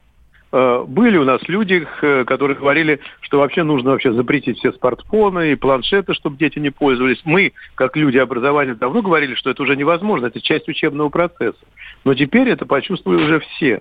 [0.87, 6.15] были у нас люди, которые говорили, что вообще нужно вообще запретить все смартфоны и планшеты,
[6.15, 7.21] чтобы дети не пользовались.
[7.25, 11.59] Мы, как люди образования, давно говорили, что это уже невозможно, это часть учебного процесса.
[12.05, 13.81] Но теперь это почувствовали уже все.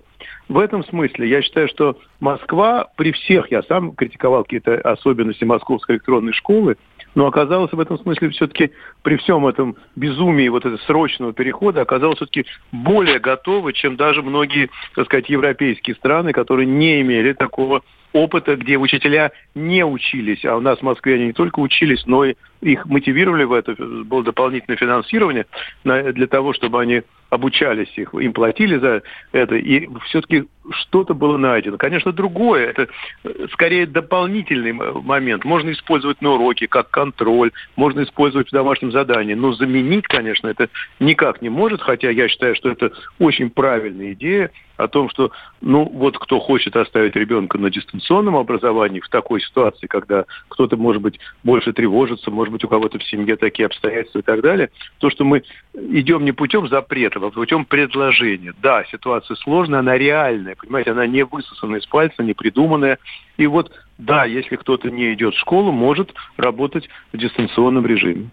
[0.50, 5.96] В этом смысле я считаю, что Москва при всех, я сам критиковал какие-то особенности московской
[5.96, 6.78] электронной школы,
[7.16, 8.72] но оказалось в этом смысле все-таки
[9.02, 14.70] при всем этом безумии вот этого срочного перехода оказалось все-таки более готовы, чем даже многие,
[14.96, 17.82] так сказать, европейские страны, которые не имели такого
[18.14, 22.26] опыта, где учителя не учились, а у нас в Москве они не только учились, но
[22.26, 25.46] и их мотивировали в это, было дополнительное финансирование
[25.84, 31.78] для того, чтобы они обучались их, им платили за это, и все-таки что-то было найдено.
[31.78, 32.88] Конечно, другое, это
[33.24, 35.44] э, скорее дополнительный момент.
[35.44, 40.70] Можно использовать на уроке как контроль, можно использовать в домашнем задании, но заменить, конечно, это
[41.00, 45.86] никак не может, хотя я считаю, что это очень правильная идея о том, что, ну,
[45.86, 51.20] вот кто хочет оставить ребенка на дистанционном образовании в такой ситуации, когда кто-то, может быть,
[51.44, 55.24] больше тревожится, может быть, у кого-то в семье такие обстоятельства и так далее, то, что
[55.24, 58.54] мы идем не путем запрета, а путем предложения.
[58.62, 63.00] Да, ситуация сложная, она реальная, понимаете, она не высосана из пальца, не придуманная.
[63.38, 68.30] И вот, да, если кто-то не идет в школу, может работать в дистанционном режиме.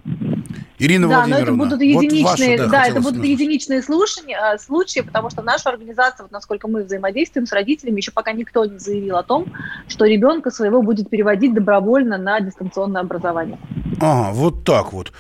[0.78, 4.58] Ирина да, но это будут единичные, вот ваши, да, да это будут единичные слушания, а,
[4.58, 8.78] случаи, потому что наша организация, вот насколько мы взаимодействуем с родителями, еще пока никто не
[8.78, 9.52] заявил о том,
[9.86, 13.58] что ребенка своего будет переводить добровольно на дистанционное образование.
[14.00, 15.12] Ага, вот так вот.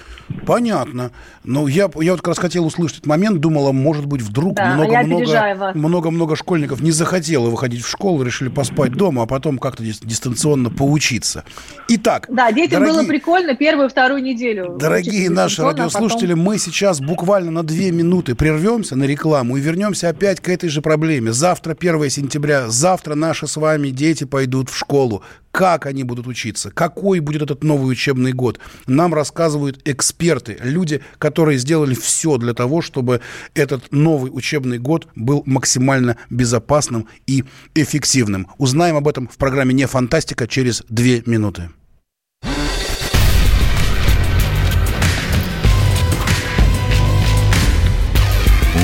[0.46, 1.10] Понятно.
[1.44, 4.74] Но я, я вот как раз хотел услышать этот момент, думала, может быть, вдруг да,
[4.74, 10.29] много-много много-много школьников не захотело выходить в школу, решили поспать дома, а потом как-то дистанционно
[10.70, 11.44] поучиться.
[11.88, 12.26] Итак.
[12.28, 14.76] Да, детям дорогие, было прикольно первую, вторую неделю.
[14.78, 16.44] Дорогие наши а радиослушатели, а потом...
[16.44, 20.82] мы сейчас буквально на две минуты прервемся на рекламу и вернемся опять к этой же
[20.82, 21.32] проблеме.
[21.32, 26.70] Завтра 1 сентября, завтра наши с вами дети пойдут в школу как они будут учиться,
[26.70, 28.60] какой будет этот новый учебный год.
[28.86, 33.20] Нам рассказывают эксперты, люди, которые сделали все для того, чтобы
[33.54, 38.48] этот новый учебный год был максимально безопасным и эффективным.
[38.58, 41.70] Узнаем об этом в программе «Не фантастика» через две минуты.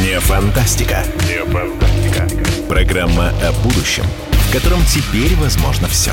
[0.02, 1.04] Не фантастика.
[1.28, 2.28] Не фантастика.
[2.68, 4.04] Программа о будущем–
[4.46, 6.12] в котором теперь возможно все.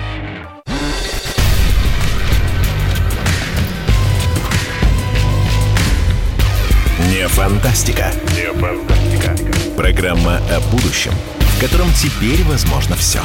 [7.31, 8.11] Не фантастика.
[8.35, 9.35] Не фантастика.
[9.77, 13.21] Программа о будущем– в котором теперь возможно все.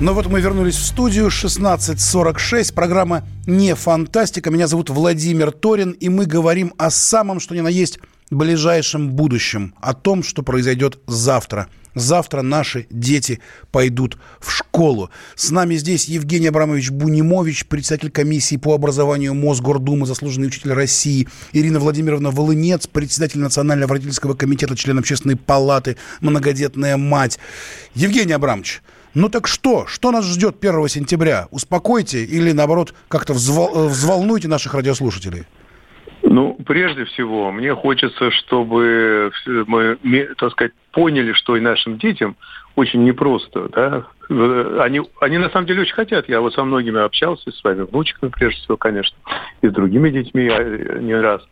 [0.00, 2.74] Ну вот мы вернулись в студию 16.46.
[2.74, 4.50] Программа «Не фантастика».
[4.50, 8.00] Меня зовут Владимир Торин, и мы говорим о самом, что ни на есть,
[8.30, 13.40] ближайшем будущем, о том, что произойдет завтра– Завтра наши дети
[13.70, 15.10] пойдут в школу.
[15.34, 21.78] С нами здесь Евгений Абрамович Бунимович, председатель комиссии по образованию Мосгордумы, заслуженный учитель России, Ирина
[21.78, 27.38] Владимировна Волынец, председатель Национального родительского комитета, член общественной палаты, многодетная мать.
[27.94, 28.82] Евгений Абрамович,
[29.14, 29.86] ну так что?
[29.86, 31.48] Что нас ждет 1 сентября?
[31.50, 33.88] Успокойте или, наоборот, как-то взвол...
[33.88, 35.44] взволнуйте наших радиослушателей?
[36.32, 39.98] Ну, прежде всего, мне хочется, чтобы мы,
[40.38, 42.36] так сказать, поняли, что и нашим детям
[42.74, 44.06] очень непросто, да.
[44.82, 46.30] Они, они на самом деле очень хотят.
[46.30, 49.14] Я вот со многими общался, с своими внучками, прежде всего, конечно,
[49.60, 51.42] и с другими детьми а, не раз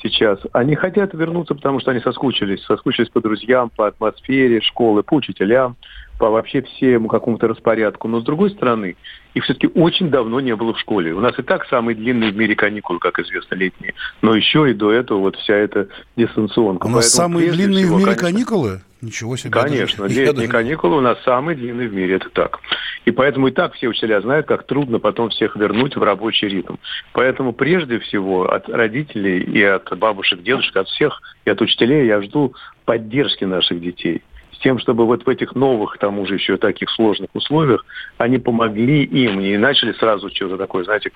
[0.00, 0.38] сейчас.
[0.52, 2.62] Они хотят вернуться, потому что они соскучились.
[2.62, 5.74] Соскучились по друзьям, по атмосфере школы, по учителям
[6.18, 8.08] по вообще всему какому-то распорядку.
[8.08, 8.96] Но с другой стороны,
[9.34, 11.14] их все-таки очень давно не было в школе.
[11.14, 13.94] У нас и так самые длинные в мире каникулы, как известно, летние.
[14.20, 16.86] Но еще и до этого вот вся эта дистанционка.
[16.86, 18.80] У нас Поэтому, самые длинные всего, в мире конечно, каникулы?
[19.00, 19.50] Ничего себе.
[19.52, 20.20] Конечно, даже.
[20.20, 22.58] летние каникулы у нас самые длинные в мире, это так.
[23.04, 26.76] И поэтому и так все учителя знают, как трудно потом всех вернуть в рабочий ритм.
[27.12, 32.20] Поэтому прежде всего от родителей и от бабушек, дедушек, от всех и от учителей я
[32.22, 32.54] жду
[32.84, 34.22] поддержки наших детей
[34.58, 37.84] с тем, чтобы вот в этих новых, к тому же еще таких сложных условиях,
[38.18, 41.10] они помогли им и начали сразу что-то такое, знаете,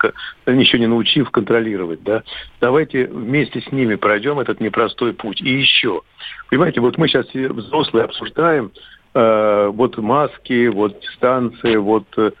[0.47, 2.23] еще не научив контролировать, да.
[2.61, 5.41] Давайте вместе с ними пройдем этот непростой путь.
[5.41, 6.01] И еще,
[6.49, 8.71] понимаете, вот мы сейчас взрослые обсуждаем,
[9.13, 12.31] э, вот маски, вот дистанции, вот э,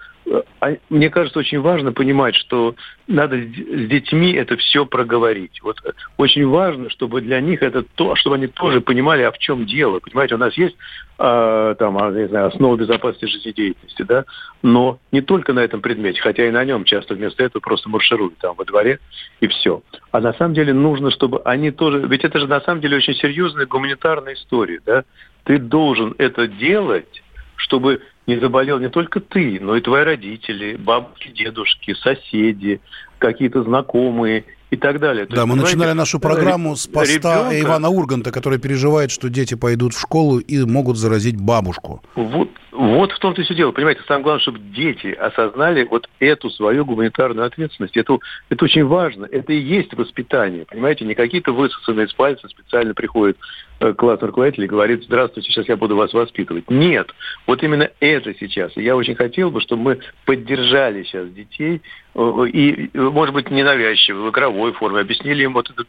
[0.89, 2.75] мне кажется, очень важно понимать, что
[3.07, 5.61] надо с детьми это все проговорить.
[5.61, 5.77] Вот
[6.17, 9.99] очень важно, чтобы для них это то, чтобы они тоже понимали, а в чем дело.
[9.99, 10.75] Понимаете, у нас есть
[11.19, 14.25] э, там, а, не знаю, основа безопасности жизнедеятельности, да,
[14.61, 18.37] но не только на этом предмете, хотя и на нем часто вместо этого просто маршируют
[18.37, 18.99] там во дворе
[19.41, 19.81] и все.
[20.11, 23.15] А на самом деле нужно, чтобы они тоже, ведь это же на самом деле очень
[23.15, 25.03] серьезная гуманитарная история, да.
[25.43, 27.21] Ты должен это делать,
[27.57, 32.81] чтобы не заболел не только ты, но и твои родители, бабушки, дедушки, соседи,
[33.17, 35.25] какие-то знакомые и так далее.
[35.25, 37.61] То да, есть, мы начинали нашу программу с поста ребенка...
[37.61, 42.01] Ивана Урганта, который переживает, что дети пойдут в школу и могут заразить бабушку.
[42.15, 43.71] Вот, вот в том-то и все дело.
[43.71, 47.95] Понимаете, самое главное, чтобы дети осознали вот эту свою гуманитарную ответственность.
[47.95, 48.17] Это,
[48.49, 49.25] это очень важно.
[49.25, 50.65] Это и есть воспитание.
[50.65, 55.67] Понимаете, не какие-то высосанные из пальца специально приходят э, классный руководитель и говорит, здравствуйте, сейчас
[55.67, 56.69] я буду вас воспитывать.
[56.69, 57.11] Нет,
[57.45, 58.71] вот именно это сейчас.
[58.77, 61.81] Я очень хотел бы, чтобы мы поддержали сейчас детей
[62.15, 65.87] э, и, может быть, ненавязчиво, в игровой форме, объяснили им вот этот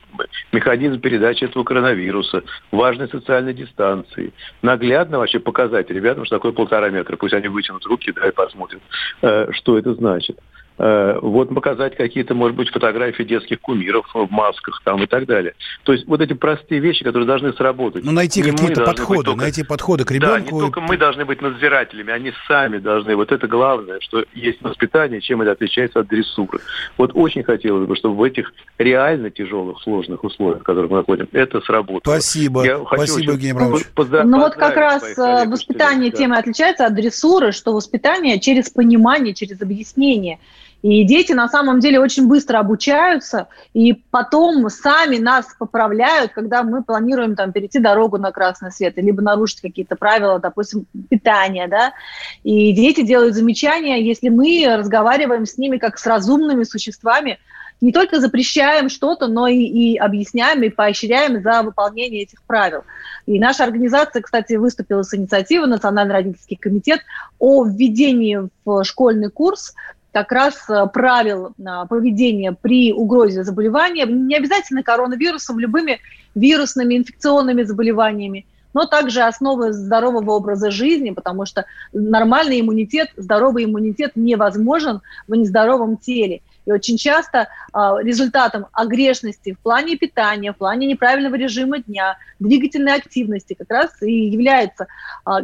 [0.53, 2.43] механизм передачи этого коронавируса,
[2.73, 4.33] важной социальной дистанции,
[4.63, 7.17] наглядно вообще показать ребятам, что такое полтора метра.
[7.17, 8.83] Пусть они вытянут руки, да, и посмотрят,
[9.23, 10.39] э, что это значит.
[10.77, 15.55] Э, вот показать какие-то, может быть, фотографии детских кумиров в масках там и так далее.
[15.85, 18.05] То есть вот эти простые вещи, которые должны сработать.
[18.05, 19.41] Ну, найти какие-то подходы, только...
[19.41, 20.35] найти подходы к ребенку.
[20.35, 23.15] Да, не только мы должны быть надзирателями, они сами должны.
[23.15, 26.59] Вот это главное, что есть воспитание, чем это отличается от дрессуры.
[26.99, 31.29] Вот очень хотелось бы, чтобы в этих реально тяжелых, сложных условиях, в которых мы находим,
[31.31, 32.15] это сработало.
[32.15, 32.65] Спасибо.
[32.65, 33.87] Я Спасибо, Евгений Абрамович.
[33.97, 36.17] Ну вот как раз э, воспитание да.
[36.17, 40.41] темы отличается от дрессуры, что воспитание через понимание, через объяснение–
[40.85, 46.83] и дети на самом деле очень быстро обучаются, и потом сами нас поправляют, когда мы
[46.83, 51.95] планируем там перейти дорогу на красный свет, либо нарушить какие-то правила, допустим, питания, да.
[52.43, 57.39] И дети делают замечания, если мы разговариваем с ними как с разумными существами,
[57.81, 62.85] не только запрещаем что-то, но и, и объясняем, и поощряем за выполнение этих правил.
[63.25, 67.01] И наша организация, кстати, выступила с инициативой Национальный родительский комитет
[67.39, 69.75] о введении в школьный курс
[70.15, 75.99] как раз э, правил э, поведения при угрозе заболевания, не обязательно коронавирусом, любыми
[76.37, 84.13] вирусными инфекционными заболеваниями, но также основы здорового образа жизни, потому что нормальный иммунитет, здоровый иммунитет
[84.15, 86.43] невозможен в нездоровом теле.
[86.67, 92.95] И очень часто а, результатом огрешности в плане питания, в плане неправильного режима дня, двигательной
[92.95, 94.87] активности как раз и является,
[95.25, 95.41] а,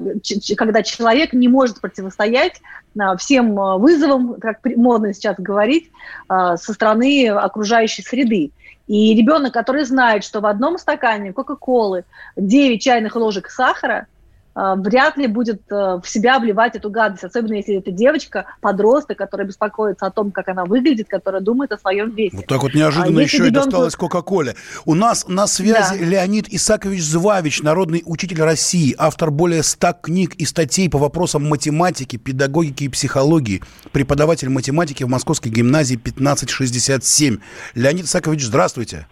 [0.57, 2.61] когда человек не может противостоять
[2.99, 5.91] а, всем вызовам, как модно сейчас говорить,
[6.29, 8.53] со стороны окружающей среды.
[8.87, 12.05] И ребенок, который знает, что в одном стакане Кока-Колы
[12.37, 14.07] 9 чайных ложек сахара–
[14.55, 19.47] вряд ли будет э, в себя вливать эту гадость, особенно если это девочка, подросток, которая
[19.47, 22.37] беспокоится о том, как она выглядит, которая думает о своем весе.
[22.37, 23.53] Вот так вот неожиданно а еще ребенку...
[23.53, 24.55] и досталось Кока-Коле.
[24.85, 26.05] У нас на связи да.
[26.05, 32.17] Леонид Исакович Звавич, народный учитель России, автор более ста книг и статей по вопросам математики,
[32.17, 37.39] педагогики и психологии, преподаватель математики в Московской гимназии 1567.
[37.75, 38.71] Леонид Исакович, здравствуйте.
[38.71, 39.07] Здравствуйте.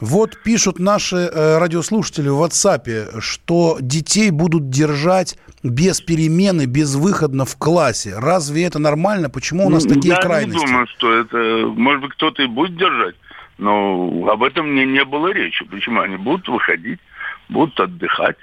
[0.00, 7.56] Вот пишут наши э, радиослушатели в WhatsApp, что детей будут держать без перемены, безвыходно в
[7.56, 8.14] классе.
[8.16, 9.30] Разве это нормально?
[9.30, 10.58] Почему у нас такие Я крайности?
[10.58, 11.36] Я не думаю, что это...
[11.66, 13.14] Может быть, кто-то и будет держать,
[13.58, 15.64] но об этом не, не было речи.
[15.64, 16.00] Почему?
[16.00, 17.00] Они будут выходить,
[17.48, 18.36] будут отдыхать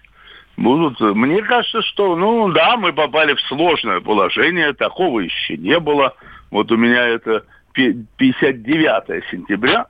[0.59, 0.99] будут.
[0.99, 6.15] Мне кажется, что, ну да, мы попали в сложное положение, такого еще не было.
[6.51, 9.87] Вот у меня это 59 сентября,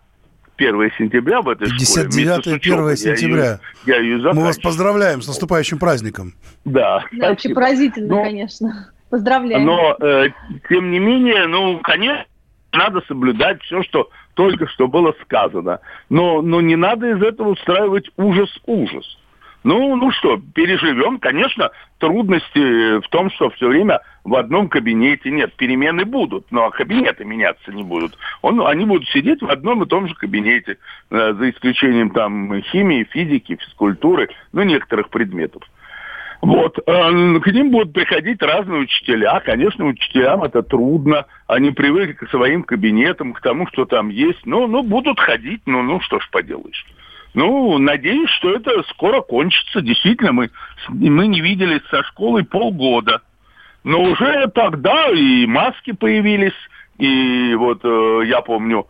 [0.60, 2.56] 1 сентября в этой 59 школе.
[2.56, 3.60] 1 сентября.
[3.86, 6.34] Я ее, я ее Мы вас поздравляем с наступающим праздником.
[6.66, 7.04] Да.
[7.14, 8.92] Да, вообще поразительно, но, конечно.
[9.10, 9.66] Поздравляем.
[9.66, 10.28] Но, э,
[10.68, 12.26] тем не менее, ну, конечно,
[12.72, 15.80] надо соблюдать все, что только что было сказано.
[16.10, 19.18] Но, но не надо из этого устраивать ужас-ужас.
[19.64, 21.20] Ну, ну что, переживем.
[21.20, 24.00] Конечно, трудности в том, что все время
[24.30, 25.54] в одном кабинете нет.
[25.56, 28.18] Перемены будут, но кабинеты меняться не будут.
[28.42, 30.78] Он, они будут сидеть в одном и том же кабинете,
[31.10, 35.64] э, за исключением там химии, физики, физкультуры, ну, некоторых предметов.
[36.42, 36.78] Вот.
[36.86, 39.40] Э, к ним будут приходить разные учителя.
[39.40, 41.26] Конечно, учителям это трудно.
[41.48, 44.46] Они привыкли к своим кабинетам, к тому, что там есть.
[44.46, 46.86] Ну, ну будут ходить, ну, ну, что ж поделаешь.
[47.34, 49.82] Ну, надеюсь, что это скоро кончится.
[49.82, 50.52] Действительно, мы,
[50.90, 53.22] мы не виделись со школой полгода.
[53.84, 56.54] Но уже тогда и маски появились,
[56.98, 58.88] и вот э, я помню,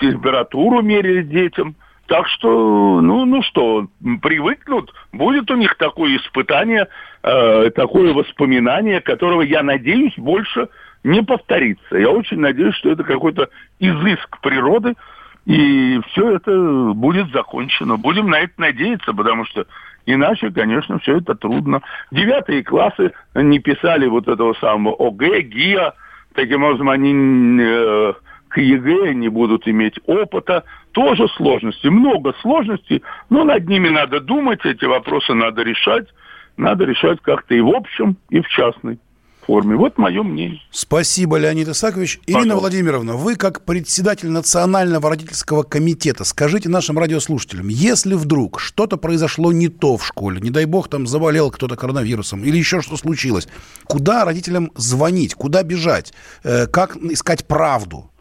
[0.00, 1.76] температуру мерили детям.
[2.06, 3.86] Так что, ну, ну что,
[4.20, 6.88] привыкнут, будет у них такое испытание,
[7.22, 10.68] э, такое воспоминание, которого, я надеюсь, больше
[11.04, 11.96] не повторится.
[11.96, 14.94] Я очень надеюсь, что это какой-то изыск природы,
[15.46, 17.96] и все это будет закончено.
[17.96, 19.66] Будем на это надеяться, потому что
[20.06, 21.82] иначе, конечно, все это трудно.
[22.10, 25.94] Девятые классы не писали вот этого самого ОГЭ, ГИА.
[26.34, 28.12] Таким образом, они э,
[28.48, 30.64] к ЕГЭ не будут иметь опыта.
[30.92, 36.06] Тоже сложности, много сложностей, но над ними надо думать, эти вопросы надо решать.
[36.58, 38.98] Надо решать как-то и в общем, и в частной
[39.46, 39.76] форме.
[39.76, 40.60] Вот мое мнение.
[40.70, 42.18] Спасибо, Леонид Исакович.
[42.18, 42.42] Пожалуйста.
[42.42, 49.52] Ирина Владимировна, вы как председатель Национального родительского комитета, скажите нашим радиослушателям, если вдруг что-то произошло
[49.52, 53.48] не то в школе, не дай бог там заболел кто-то коронавирусом или еще что случилось,
[53.84, 56.12] куда родителям звонить, куда бежать,
[56.44, 58.11] э, как искать правду?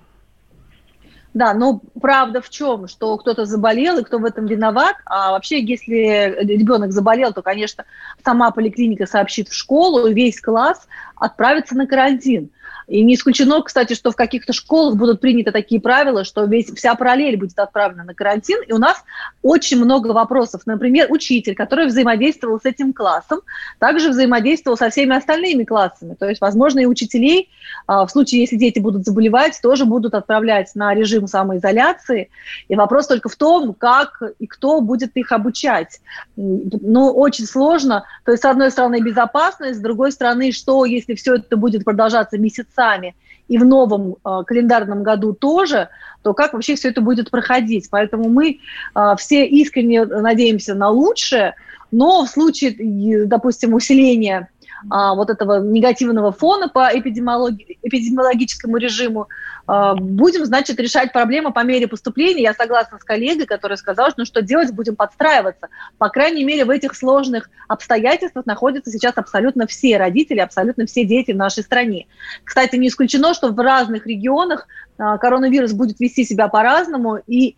[1.34, 4.98] Да, но правда в чем, что кто-то заболел и кто в этом виноват.
[5.06, 7.86] А вообще, если ребенок заболел, то, конечно,
[8.24, 12.50] сама поликлиника сообщит в школу, и весь класс отправится на карантин.
[12.92, 16.94] И не исключено, кстати, что в каких-то школах будут приняты такие правила, что весь, вся
[16.96, 18.62] параллель будет отправлена на карантин.
[18.68, 19.02] И у нас
[19.42, 20.64] очень много вопросов.
[20.66, 23.40] Например, учитель, который взаимодействовал с этим классом,
[23.80, 26.16] также взаимодействовал со всеми остальными классами.
[26.16, 27.48] То есть, возможно, и учителей
[27.88, 32.30] а, в случае, если дети будут заболевать, тоже будут отправлять на режим самоизоляции.
[32.68, 36.02] И вопрос только в том, как и кто будет их обучать.
[36.36, 38.04] Ну, очень сложно.
[38.26, 42.38] То есть, с одной стороны, безопасность, с другой стороны, что, если все это будет продолжаться
[42.38, 43.14] месяца сами,
[43.48, 45.90] и в новом э, календарном году тоже,
[46.24, 47.90] то как вообще все это будет проходить?
[47.92, 48.60] Поэтому мы
[48.96, 51.54] э, все искренне надеемся на лучшее,
[51.92, 54.50] но в случае, допустим, усиления
[54.90, 59.28] а, вот этого негативного фона по эпидемиологи- эпидемиологическому режиму,
[59.68, 62.44] а, будем, значит, решать проблемы по мере поступления.
[62.44, 65.68] Я согласна с коллегой, который сказал, что ну, что делать, будем подстраиваться.
[65.98, 71.32] По крайней мере, в этих сложных обстоятельствах находятся сейчас абсолютно все родители, абсолютно все дети
[71.32, 72.08] в нашей стране.
[72.44, 74.68] Кстати, не исключено, что в разных регионах
[74.98, 77.56] а, коронавирус будет вести себя по-разному, и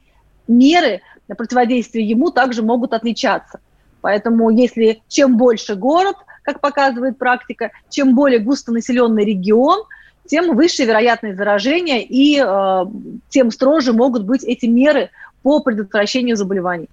[0.48, 3.60] меры противодействия ему также могут отличаться.
[4.02, 9.84] Поэтому если чем больше город– как показывает практика, чем более густонаселенный регион,
[10.26, 12.86] тем выше вероятность заражения и э,
[13.30, 15.10] тем строже могут быть эти меры
[15.42, 16.88] по предотвращению заболеваний.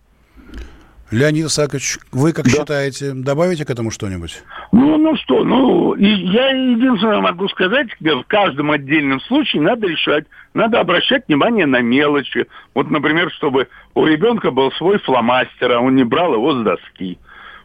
[1.11, 2.51] Леонид Исаакович, вы как да.
[2.53, 4.43] считаете, добавите к этому что-нибудь?
[4.71, 10.79] Ну, ну что, ну, я единственное могу сказать, в каждом отдельном случае надо решать, надо
[10.79, 12.47] обращать внимание на мелочи.
[12.75, 17.19] Вот, например, чтобы у ребенка был свой фломастер, а он не брал его с доски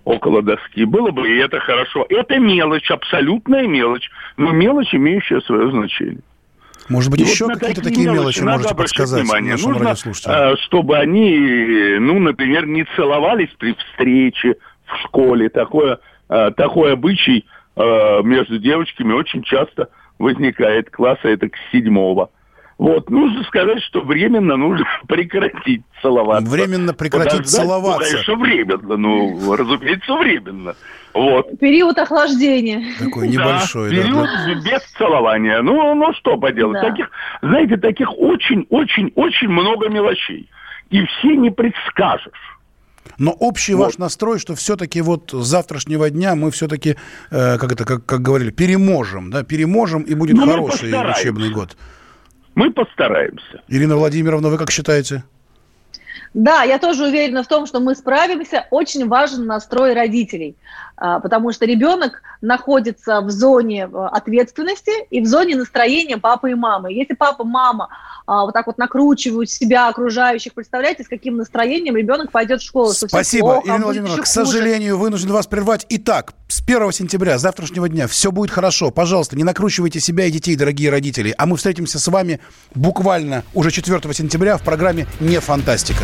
[0.06, 0.86] около доски.
[0.86, 2.06] Было бы и это хорошо.
[2.10, 6.22] Это мелочь, абсолютная мелочь, но мелочь, имеющая свое значение.
[6.88, 9.54] Может быть, и еще вот какие-то такие мелочи, мелочи можете подсказать внимание.
[9.54, 10.58] нашим Нужно, радиослушателям?
[10.58, 15.50] чтобы они, ну, например, не целовались при встрече в школе.
[15.50, 16.00] Такое,
[16.30, 17.46] а, такой обычай
[17.76, 19.90] а, между девочками очень часто
[20.20, 22.30] возникает класса это к седьмого.
[22.78, 26.50] Вот, нужно сказать, что временно нужно прекратить целоваться.
[26.50, 28.12] Временно прекратить Подождать, целоваться.
[28.12, 30.76] Конечно, временно, ну, разумеется, временно.
[31.14, 31.58] Вот.
[31.60, 32.84] Период охлаждения.
[33.00, 33.96] Такой небольшой, да.
[33.96, 34.54] Период да.
[34.56, 35.62] без целования.
[35.62, 36.82] Ну, ну что поделать.
[36.82, 36.90] Да.
[36.90, 37.10] Таких,
[37.42, 40.50] знаете, таких очень-очень-очень много мелочей.
[40.90, 42.32] И все не предскажешь.
[43.18, 43.86] Но общий вот.
[43.86, 46.98] ваш настрой, что все-таки вот с завтрашнего дня мы все-таки,
[47.32, 51.78] э, как это, как, как говорили, переможем, да, переможем и будет ну, хороший учебный год.
[52.56, 53.62] Мы постараемся.
[53.68, 55.24] Ирина Владимировна, вы как считаете?
[56.34, 58.68] Да, я тоже уверена в том, что мы справимся.
[58.72, 60.56] Очень важен настрой родителей,
[60.98, 66.54] а, потому что ребенок находится в зоне э, ответственности и в зоне настроения папы и
[66.54, 66.94] мамы.
[66.94, 67.90] Если папа, мама
[68.28, 72.92] а, вот так вот накручивают себя, окружающих, представляете, с каким настроением ребенок пойдет в школу.
[72.92, 74.24] Спасибо, плохо, Ирина Владимировна.
[74.24, 75.86] К сожалению, вынужден вас прервать.
[75.90, 78.90] Итак, с 1 сентября, завтрашнего дня, все будет хорошо.
[78.90, 81.34] Пожалуйста, не накручивайте себя и детей, дорогие родители.
[81.38, 82.40] А мы встретимся с вами
[82.74, 86.04] буквально уже 4 сентября в программе «Не фантастика».